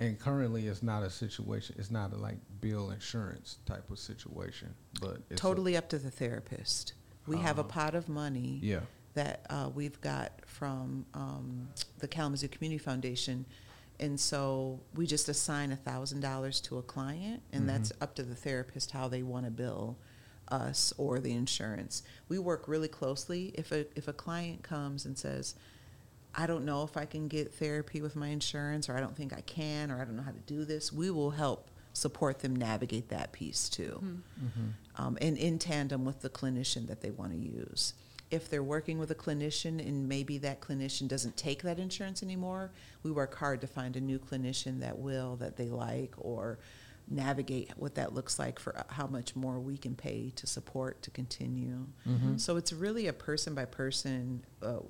[0.00, 1.74] And currently, it's not a situation.
[1.78, 5.98] It's not a like bill insurance type of situation, but it's a- Totally up to
[5.98, 6.92] the therapist.
[7.26, 7.68] We have a Uh-huh.
[7.70, 8.80] pot of money yeah.
[9.14, 13.44] that uh, we've got from um, the Kalamazoo Community Foundation.
[14.00, 18.02] And so we just assign $1,000 to a client, and that's Mhm.
[18.02, 19.96] up to the therapist how they want to bill
[20.48, 22.02] us or the insurance.
[22.28, 23.46] We work really closely.
[23.54, 25.56] If a, if a client comes and says,
[26.38, 29.32] I don't know if I can get therapy with my insurance, or I don't think
[29.32, 32.54] I can, or I don't know how to do this, we will help support them
[32.54, 34.68] navigate that piece too Mm-hmm.
[35.02, 37.94] um, and in tandem with the clinician that they want to use.
[38.30, 42.70] If they're working with a clinician and maybe that clinician doesn't take that insurance anymore,
[43.02, 46.58] we work hard to find a new clinician that will, that they like, or
[47.10, 51.02] navigate what that looks like for uh, how much more we can pay to support
[51.02, 51.86] to continue.
[52.06, 52.36] Mm-hmm.
[52.36, 54.80] So it's really a person by person uh,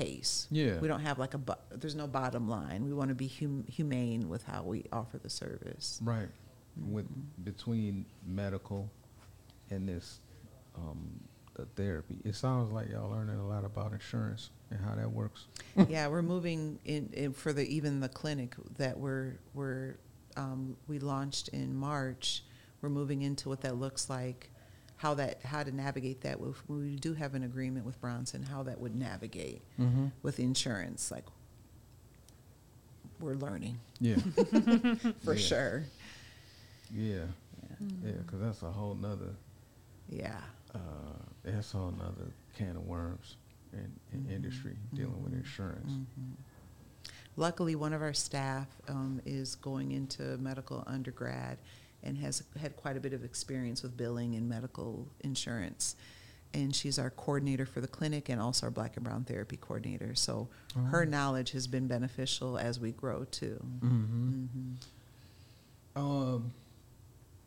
[0.00, 0.46] case.
[0.50, 0.78] Yeah.
[0.78, 2.84] We don't have like a, bu- there's no bottom line.
[2.86, 6.00] We want to be hum- humane with how we offer the service.
[6.02, 6.28] Right.
[6.88, 7.44] With Mhm.
[7.44, 8.88] between medical
[9.68, 10.20] and this
[10.76, 11.20] um,
[11.54, 15.46] the therapy, it sounds like y'all learning a lot about insurance and how that works.
[15.88, 19.96] yeah, we're moving in, in for the even the clinic that we're we're
[20.36, 22.44] um, we launched in March.
[22.80, 24.50] We're moving into what that looks like,
[25.00, 26.38] how that how to navigate that.
[26.38, 30.08] With, we do have an agreement with Bronson, how that would navigate Mm-hmm.
[30.22, 31.10] with insurance.
[31.10, 31.24] Like
[33.18, 34.16] we're learning Yeah.
[35.24, 35.40] for Yeah.
[35.40, 35.84] sure.
[36.94, 37.14] Yeah.
[37.14, 37.86] Yeah.
[38.04, 38.12] Yeah.
[38.26, 39.34] Because that's a whole nother.
[40.08, 40.40] yeah.
[40.74, 40.78] Uh,
[41.42, 43.36] that's a whole nother can of worms
[43.72, 44.32] in, in Mhm.
[44.36, 45.38] industry dealing with Mhm.
[45.38, 45.90] insurance.
[45.92, 46.34] Mhm.
[47.36, 51.58] Luckily, one of our staff um, is going into medical undergrad
[52.02, 55.96] and has had quite a bit of experience with billing and medical insurance.
[56.52, 60.14] And she's our coordinator for the clinic and also our black and brown therapy coordinator.
[60.16, 60.48] So
[60.90, 61.04] her Oh.
[61.04, 63.60] knowledge has been beneficial as we grow too.
[63.84, 64.32] Mm-hmm.
[64.44, 64.74] Mhm.
[65.96, 66.52] Um,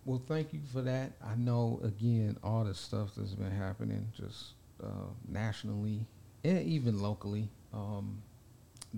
[0.06, 1.14] well, thank you for that.
[1.26, 4.88] I know again all the stuff that's been happening just uh,
[5.28, 6.06] nationally
[6.43, 8.22] and even locally um,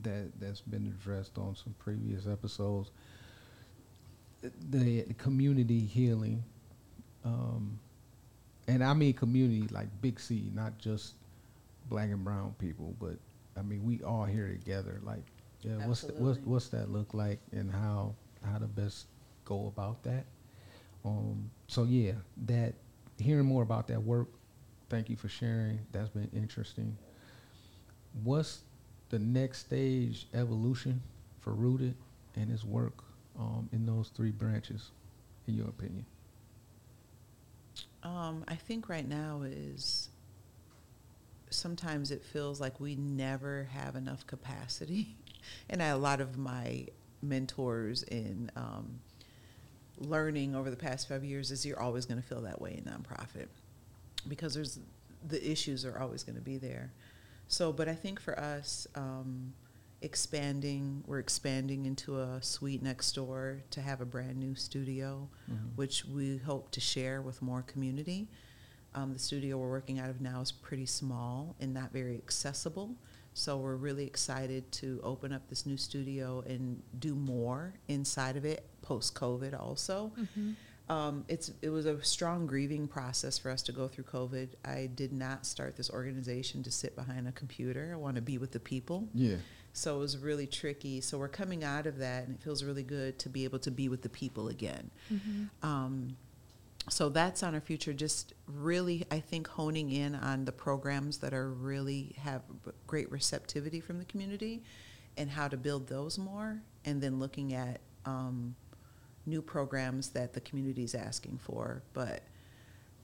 [0.01, 2.89] that that's been addressed on some previous episodes.
[4.69, 6.43] The, the community healing,
[7.23, 7.79] um,
[8.67, 11.13] and I mean community like Big C, not just
[11.89, 13.17] black and brown people, but
[13.57, 14.99] I mean we all here together.
[15.03, 15.23] Like,
[15.61, 19.07] yeah, what's the, what's what's that look like, and how how to best
[19.45, 20.25] go about that.
[21.03, 22.13] Um, so yeah,
[22.45, 22.73] that
[23.17, 24.27] hearing more about that work.
[24.89, 25.79] Thank you for sharing.
[25.91, 26.97] That's been interesting.
[28.23, 28.61] What's
[29.09, 31.01] the next stage evolution
[31.41, 31.93] for Rootead
[32.35, 33.04] and its work
[33.39, 34.91] um, in those three branches,
[35.47, 36.05] in your opinion?
[38.03, 40.09] Um, I think right now is
[41.49, 45.15] sometimes it feels like we never have enough capacity.
[45.69, 46.85] and I, a lot of my
[47.21, 48.99] mentors in um,
[49.97, 52.91] learning over the past five years is you're always going to feel that way in
[52.91, 53.47] nonprofit
[54.27, 54.79] because there's
[55.27, 56.91] the issues are always going to be there.
[57.47, 59.53] So, but I think for us, um,
[60.01, 65.29] expanding, we're expanding into a suite next door to have a brand new studio
[65.75, 68.27] which we hope to share with more community.
[68.93, 72.95] Um, the studio we're working out of now is pretty small and not very accessible.
[73.33, 78.45] So we're really excited to open up this new studio and do more inside of
[78.45, 80.13] it post COVID also.
[80.87, 84.49] Um, it's it was a strong grieving process for us to go through COVID.
[84.63, 87.91] I did not start this organization to sit behind a computer.
[87.91, 89.07] I want to be with the people.
[89.13, 89.37] Yeah.
[89.73, 91.01] So it was really tricky.
[91.01, 93.71] So we're coming out of that, and it feels really good to be able to
[93.71, 94.89] be with the people again.
[95.63, 96.15] Um,
[96.87, 97.91] so that's on our future.
[97.91, 102.43] Just really, I think honing in on the programs that are really have
[102.87, 104.63] great receptivity from the community,
[105.17, 108.55] and how to build those more, and then looking at um,
[109.25, 111.83] new programs that the community is asking for.
[111.93, 112.23] But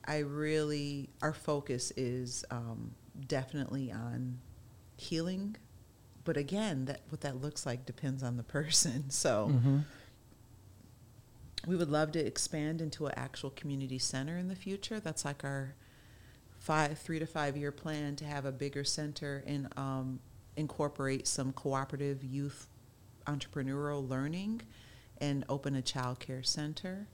[0.06, 2.92] I really, our focus is um,
[3.28, 4.40] definitely on
[4.98, 5.56] healing.
[6.24, 9.10] But again, that what that looks like depends on the person.
[9.10, 9.80] So Mm-hmm.
[11.68, 15.00] we would love to expand into an actual community center in the future.
[15.00, 15.76] That's like our
[16.60, 20.20] five, three to five year plan to have a bigger center and um,
[20.56, 22.68] incorporate some cooperative youth
[23.28, 24.62] entrepreneurial learning
[25.22, 27.08] and open a child care center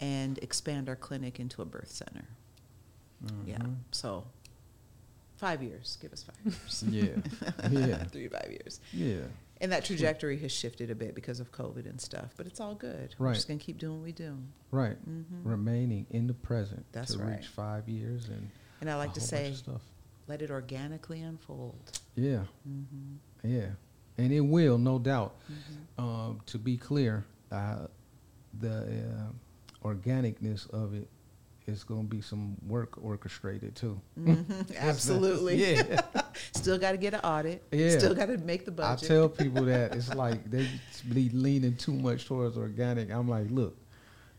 [0.00, 2.24] and expand our clinic into a birth center.
[3.44, 3.56] Yeah.
[3.56, 3.72] Mm-hmm.
[3.90, 4.26] So
[5.38, 5.98] five years.
[6.00, 6.84] Give us five years.
[6.88, 7.68] Yeah.
[7.70, 8.04] Yeah.
[8.12, 8.80] Three to five years.
[8.92, 9.22] Yeah.
[9.60, 12.76] And that trajectory has shifted a bit because of COVID and stuff, but it's all
[12.76, 13.16] good.
[13.18, 13.30] Right.
[13.30, 14.36] We're just going to keep doing what we do.
[14.70, 14.96] Right.
[14.98, 17.38] hmm Remaining in the present That's to right.
[17.38, 19.54] reach five years and And I like to say,
[20.28, 21.98] let it organically unfold.
[22.14, 22.42] Yeah.
[22.64, 23.70] hmm Yeah.
[24.16, 25.34] And it will, no doubt.
[25.48, 27.86] hmm Um, to be clear, uh,
[28.60, 31.08] the uh, organicness of it
[31.66, 34.00] it is going to be some work orchestrated too.
[34.14, 34.40] hmm
[34.78, 35.56] Absolutely.
[35.56, 36.00] Yeah.
[36.54, 37.62] Still got to get an audit.
[37.70, 37.90] Yeah.
[37.98, 39.04] Still got to make the budget.
[39.10, 40.66] I tell people that it's like they
[41.12, 43.10] be leaning too much towards organic.
[43.10, 43.76] I'm like, look,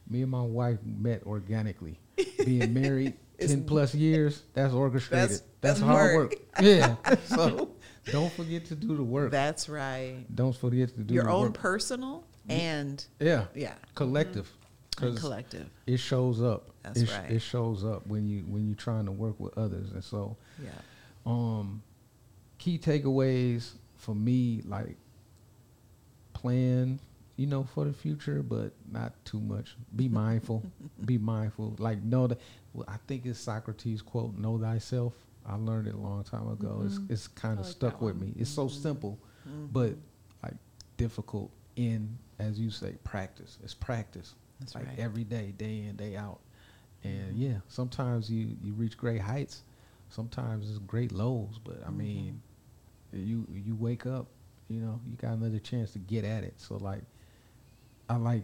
[0.09, 1.99] me and my wife met organically.
[2.43, 5.29] Being married ten plus years, that's orchestrated.
[5.29, 6.29] That's- That's, that's hard work.
[6.31, 6.39] work.
[6.61, 6.95] Yeah.
[7.25, 7.69] so
[8.05, 9.29] don't forget to do the work.
[9.31, 10.25] That's right.
[10.33, 11.53] don't forget to do Your own work.
[11.53, 14.49] personal and yeah, yeah, collective.
[14.95, 15.69] 'Cause collective.
[15.87, 16.71] it shows up.
[16.83, 17.31] That's it, right.
[17.31, 20.71] It shows up when you when you're trying to work with others, and so Yeah.
[21.25, 21.81] um,
[22.57, 24.97] key takeaways for me, like
[26.33, 26.99] plan,
[27.37, 29.75] you know, for the future, but not too much.
[29.95, 30.63] Be mindful.
[31.05, 31.75] be mindful.
[31.79, 32.39] Like know that.
[32.73, 35.13] Well, I think it's Socrates' quote: "Know thyself."
[35.45, 36.81] I learned it a long time ago.
[36.85, 37.11] It's Mhm.
[37.11, 38.33] it's kind of like stuck with me.
[38.37, 38.71] It's so Mhm.
[38.71, 39.17] simple,
[39.47, 39.71] Mhm.
[39.71, 39.95] but
[40.43, 40.55] like
[40.97, 43.57] difficult in, as you say, practice.
[43.63, 44.99] It's practice That's like right.
[44.99, 46.39] every day, day in, day out.
[47.03, 49.63] And yeah, sometimes you you reach great heights,
[50.09, 51.59] sometimes it's great lows.
[51.63, 51.97] But I Mhm.
[51.97, 52.41] mean,
[53.13, 54.27] you you wake up,
[54.67, 56.55] you know, you got another chance to get at it.
[56.57, 57.03] So like,
[58.09, 58.43] I like,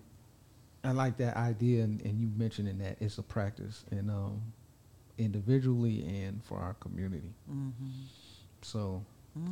[0.86, 4.42] I like that idea, and, and you mentioning that it's a practice, and um,
[5.18, 7.34] individually and for our community.
[7.50, 7.74] Mhm.
[8.62, 9.04] So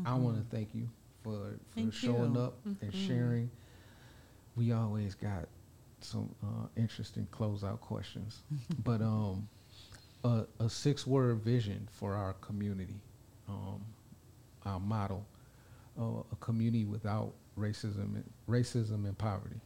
[0.05, 0.89] I want to thank you
[1.23, 2.39] for for Thank showing you.
[2.41, 3.07] up and Mhm.
[3.07, 3.51] sharing.
[4.55, 5.47] We always got
[6.01, 8.43] some uh, interesting closeout questions,
[8.83, 9.47] but um,
[10.23, 12.95] a, a six word vision for our community,
[13.47, 13.81] um,
[14.65, 15.25] our model,
[15.99, 19.59] uh, a community without racism, and, racism and poverty.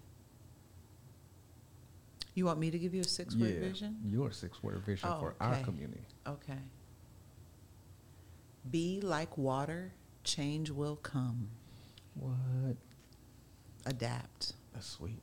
[2.33, 3.97] You want me to give you a six word vision?
[4.05, 6.03] Your six word vision Oh, for our community.
[6.27, 6.59] Okay.
[8.69, 11.49] Be like water, change will come.
[12.13, 12.77] What?
[13.85, 14.53] Adapt.
[14.77, 15.19] That's sweet.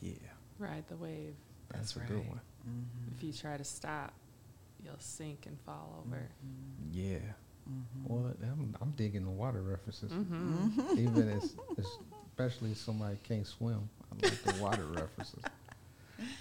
[0.00, 0.14] Yeah,
[0.58, 1.34] Ride the wave.
[1.70, 2.28] that's, That's a good right.
[2.30, 2.40] one.
[2.68, 3.16] Mhm.
[3.16, 4.12] If you try to stop,
[4.84, 6.16] you'll sink and fall over.
[6.16, 6.88] Mhm.
[6.92, 7.18] Yeah.
[7.70, 7.84] Mhm.
[8.08, 10.10] Well, I'm, I'm digging the water references.
[10.10, 10.98] Mm-hmm.
[10.98, 15.38] Even as, especially if somebody can't swim, I like the water references.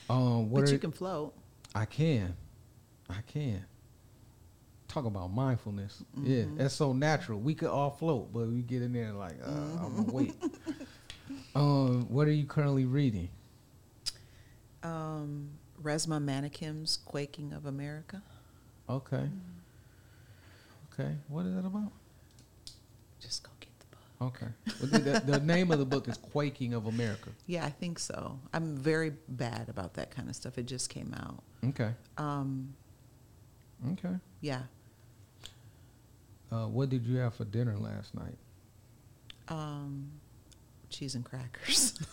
[0.10, 1.34] Um, what But are, you can float.
[1.74, 2.36] I can,
[3.10, 3.66] I can.
[4.92, 6.04] Talk about mindfulness.
[6.22, 6.58] Yeah, Mhm.
[6.58, 7.40] that's so natural.
[7.40, 10.38] We could all float, but we get in there like, uh, I'm gonna wait.
[10.42, 11.34] Mm-hmm.
[11.58, 13.30] um, what are you currently reading?
[14.84, 18.22] Um, Resmaa Menakem's Quaking of America.
[18.90, 20.92] Okay, Mm-hmm.
[21.02, 21.16] okay.
[21.30, 21.94] What is that about?
[23.22, 24.36] Just go get the book.
[24.36, 24.48] Okay.
[24.82, 27.30] Well, the, the, the name of the book is Quaking of America.
[27.48, 28.38] Yeah, I think so.
[28.54, 30.58] I'm very bad about that kind of stuff.
[30.58, 31.42] It just came out.
[31.70, 31.94] Okay.
[32.18, 32.74] Um,
[33.94, 34.16] Okay.
[34.42, 34.64] yeah.
[36.52, 38.38] Uh, what did you have for dinner last night?
[39.48, 40.12] Um,
[40.90, 41.98] cheese and crackers.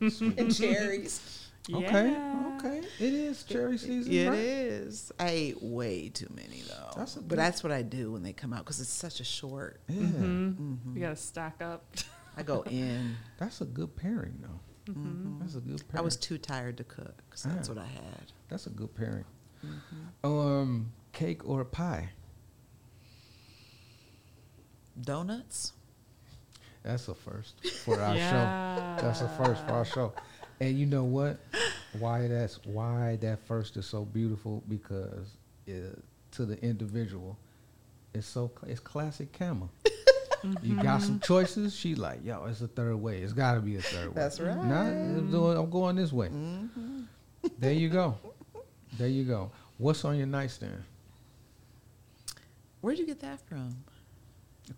[0.00, 1.50] And cherries.
[1.70, 2.08] Okay.
[2.10, 2.56] Yeah.
[2.58, 2.78] Okay.
[2.98, 4.10] It is cherry season.
[4.14, 4.38] It right?
[4.38, 5.12] is.
[5.20, 6.92] I ate way too many though.
[6.96, 9.80] That's but that's what I do when they come out because it's such a short.
[9.88, 10.00] Yeah.
[10.06, 10.94] hmm Mhm.
[10.94, 11.84] You gotta stack up.
[12.34, 13.14] I go in.
[13.38, 14.92] That's a good pairing, though.
[14.94, 15.40] Mhm.
[15.40, 15.98] That's a good pairing.
[15.98, 17.74] I was too tired to cook, so that's Ah.
[17.74, 18.32] what I had.
[18.48, 19.24] That's a good pairing.
[19.62, 20.24] Mhm.
[20.26, 22.08] Um, cake or pie?
[25.00, 25.72] Donuts.
[26.82, 28.96] That's a first for our yeah.
[28.96, 29.06] show.
[29.06, 30.12] That's a first for our show.
[30.60, 31.40] And you know what?
[31.98, 35.98] Why that's why that first is so beautiful because it,
[36.32, 37.38] to the individual,
[38.12, 39.68] it's so it's classic Kama.
[40.62, 41.74] You got some choices.
[41.74, 43.18] She like, yo, it's a third way.
[43.22, 44.12] It's got to be a third way.
[44.14, 44.56] That's right.
[44.56, 46.28] Nah, I'm doing- I'm going this way.
[46.28, 47.02] Mm-hmm.
[47.58, 48.18] There you go.
[48.98, 49.50] There you go.
[49.78, 50.84] What's on your nightstand?
[52.82, 53.74] Where'd you get that from?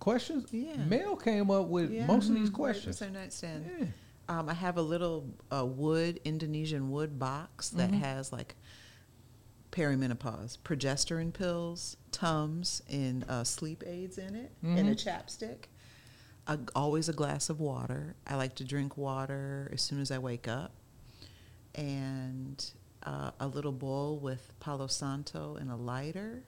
[0.00, 0.52] Questions?
[0.52, 0.76] Yeah.
[0.84, 2.06] Mel came up with Yeah.
[2.06, 2.54] most of these Mhm.
[2.54, 3.00] questions.
[3.02, 3.70] Our nightstand?
[3.78, 3.86] Yeah.
[4.28, 8.00] Um, I have a little uh, wood Indonesian wood box that Mhm.
[8.00, 8.56] has like
[9.70, 15.04] perimenopause, progesterone pills, Tums, and uh, sleep aids in it, and a Mhm.
[15.04, 15.64] chapstick.
[16.48, 18.16] A, always a glass of water.
[18.26, 20.72] I like to drink water as soon as I wake up,
[21.74, 22.64] and
[23.02, 26.42] uh, a little bowl with Palo Santo and a lighter,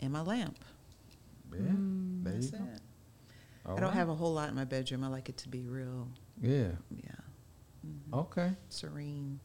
[0.00, 0.64] and my lamp.
[1.52, 1.58] Yeah.
[1.72, 2.24] Mm.
[2.24, 2.58] There you go.
[3.76, 5.04] I don't have a whole lot in my bedroom.
[5.04, 6.08] I like it to be real,
[6.40, 6.72] Yeah.
[6.90, 7.12] yeah,
[7.86, 8.14] Mhm.
[8.14, 8.56] Okay.
[8.70, 9.40] serene.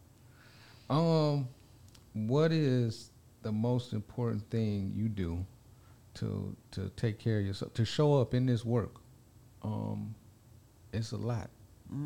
[0.89, 1.49] Um,
[2.13, 3.11] what is
[3.41, 5.45] the most important thing you do
[6.15, 9.01] to to take care of yourself to show up in this work?
[9.61, 10.15] Um,
[10.93, 11.49] it's a lot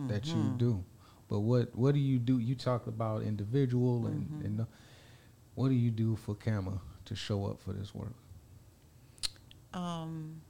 [0.08, 0.58] that you Mhm.
[0.58, 0.84] do,
[1.28, 2.40] but what what do you do?
[2.40, 4.46] You talk about individual and Mhm.
[4.46, 4.66] and uh,
[5.56, 8.16] what do you do for Kama to show up for this work?
[9.78, 10.42] Um,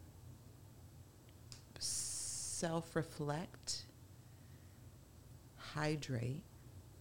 [1.79, 3.83] self reflect,
[5.57, 6.43] hydrate,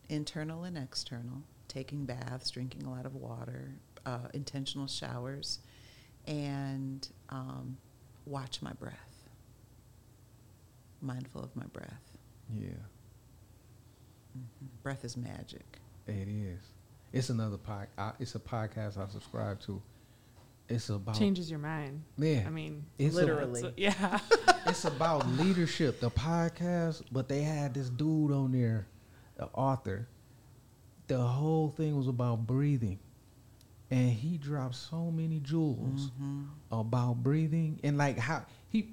[0.08, 3.70] internal and external, taking baths, drinking a lot of water,
[4.04, 5.60] uh, intentional showers,
[6.26, 7.76] and um,
[8.26, 9.28] watch my breath.
[11.00, 12.16] Mindful of my breath.
[12.54, 12.68] Yeah,
[14.36, 14.82] Mhm.
[14.82, 15.78] Breath is magic.
[16.06, 16.60] it is.
[17.12, 17.88] It's another pod.
[17.96, 19.80] I, it's a podcast I subscribe to.
[20.68, 22.02] It's about Changes your mind.
[22.18, 22.42] yeah.
[22.46, 23.60] I mean, It's a- Literally.
[23.60, 24.18] so- yeah.
[24.66, 28.86] it's about leadership, the podcast, but they had this dude on there,
[29.36, 30.08] the author.
[31.06, 32.98] The whole thing was about breathing.
[33.92, 36.46] And he dropped so many jewels Mhm.
[36.72, 38.92] about breathing and like how he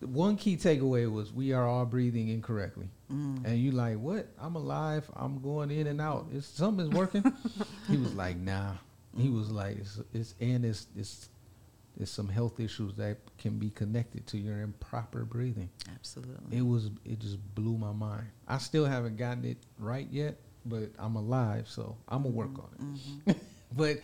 [0.00, 2.90] one key takeaway was we are all breathing incorrectly.
[3.10, 3.46] Mm.
[3.46, 4.28] And you like, what?
[4.38, 5.10] I'm alive.
[5.16, 6.26] I'm going in and out.
[6.34, 7.24] Is something's working?
[7.88, 8.72] he was like, nah.
[9.16, 11.28] He was like, it's, it's and it's it's
[11.98, 15.70] it's some health issues that can be connected to your improper breathing.
[15.94, 16.58] Absolutely.
[16.58, 18.26] It was it just blew my mind.
[18.46, 20.36] I still haven't gotten it right yet,
[20.66, 23.32] but I'm alive, so I'm gonna work on it.
[23.34, 23.40] Mhm.
[23.76, 23.98] But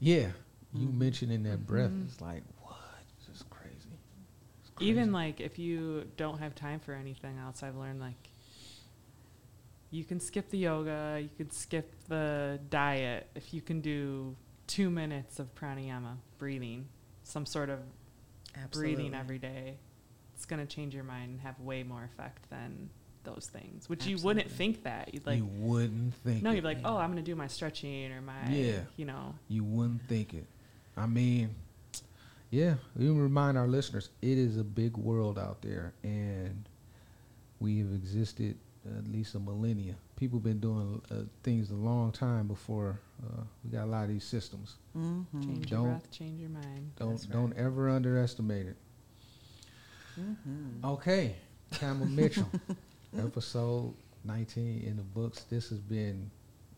[0.00, 0.30] yeah,
[0.74, 0.98] you Mhm.
[0.98, 2.06] mentioning that breath Mhm.
[2.06, 2.76] is like what?
[3.18, 3.74] It's just crazy.
[4.62, 8.27] It's Even like if you don't have time for anything else, I've learned like
[9.90, 14.36] you can skip the yoga, you can skip the diet if you can do
[14.66, 16.86] two minutes of pranayama, breathing,
[17.22, 17.78] some sort of
[18.72, 19.76] breathing every day.
[20.34, 22.90] It's gonna change your mind and have way more effect than
[23.24, 25.38] those things, which you wouldn't think that you'd like.
[25.38, 26.42] you wouldn't think.
[26.42, 28.80] no, you'd be like, oh, I'm gonna do my stretching or my, Yeah.
[28.96, 30.46] you know, You wouldn't think it.
[30.96, 31.54] I mean,
[32.50, 36.68] yeah, we remind our listeners it is a big world out there, and
[37.60, 38.56] we have existed
[38.86, 39.94] at least a millennia.
[40.16, 44.08] People been doing uh, things a long time before uh, we got a lot of
[44.10, 44.76] these systems.
[44.96, 45.26] Mhm.
[45.44, 46.92] change your Don't- breath, change your mind.
[46.96, 48.76] Don't That's don't ever underestimate it.
[50.18, 50.84] Mhm.
[50.84, 51.36] Okay,
[51.72, 52.48] Kama Mitchell,
[53.16, 53.94] episode
[54.24, 55.42] 19 in the books.
[55.44, 56.30] This has been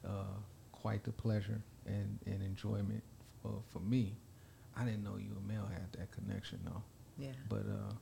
[0.06, 0.24] uh,
[0.72, 3.02] quite the pleasure and, and enjoyment
[3.43, 4.14] for, for me.
[4.77, 6.82] I didn't know you and Mel had that connection though,
[7.18, 7.32] Yeah.
[7.48, 7.93] but uh,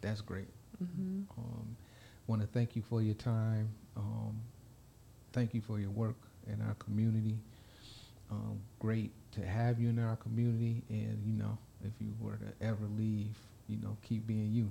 [0.00, 0.48] that's great.
[0.82, 1.22] Mm-hmm.
[1.38, 1.76] Um,
[2.30, 3.68] Want to thank you for your time.
[3.96, 4.40] Um,
[5.32, 6.14] thank you for your work
[6.46, 7.36] in our community.
[8.30, 12.64] Um, great to have you in our community, and you know, if you were to
[12.64, 13.36] ever leave,
[13.66, 14.70] you know, keep being you.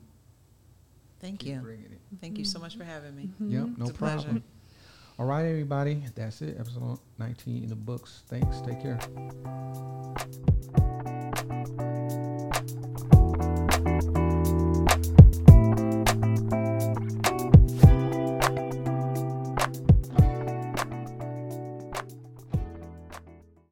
[1.19, 1.59] Thank keep you.
[1.59, 1.99] bringing it.
[2.21, 3.27] Thank you so much for having me.
[3.41, 4.21] Yep, no It's pleasure.
[4.21, 4.43] problem.
[5.19, 6.01] All right, everybody.
[6.15, 6.55] That's it.
[6.57, 8.23] Episode 19 in the books.
[8.29, 8.61] Thanks.
[8.61, 8.99] Take care.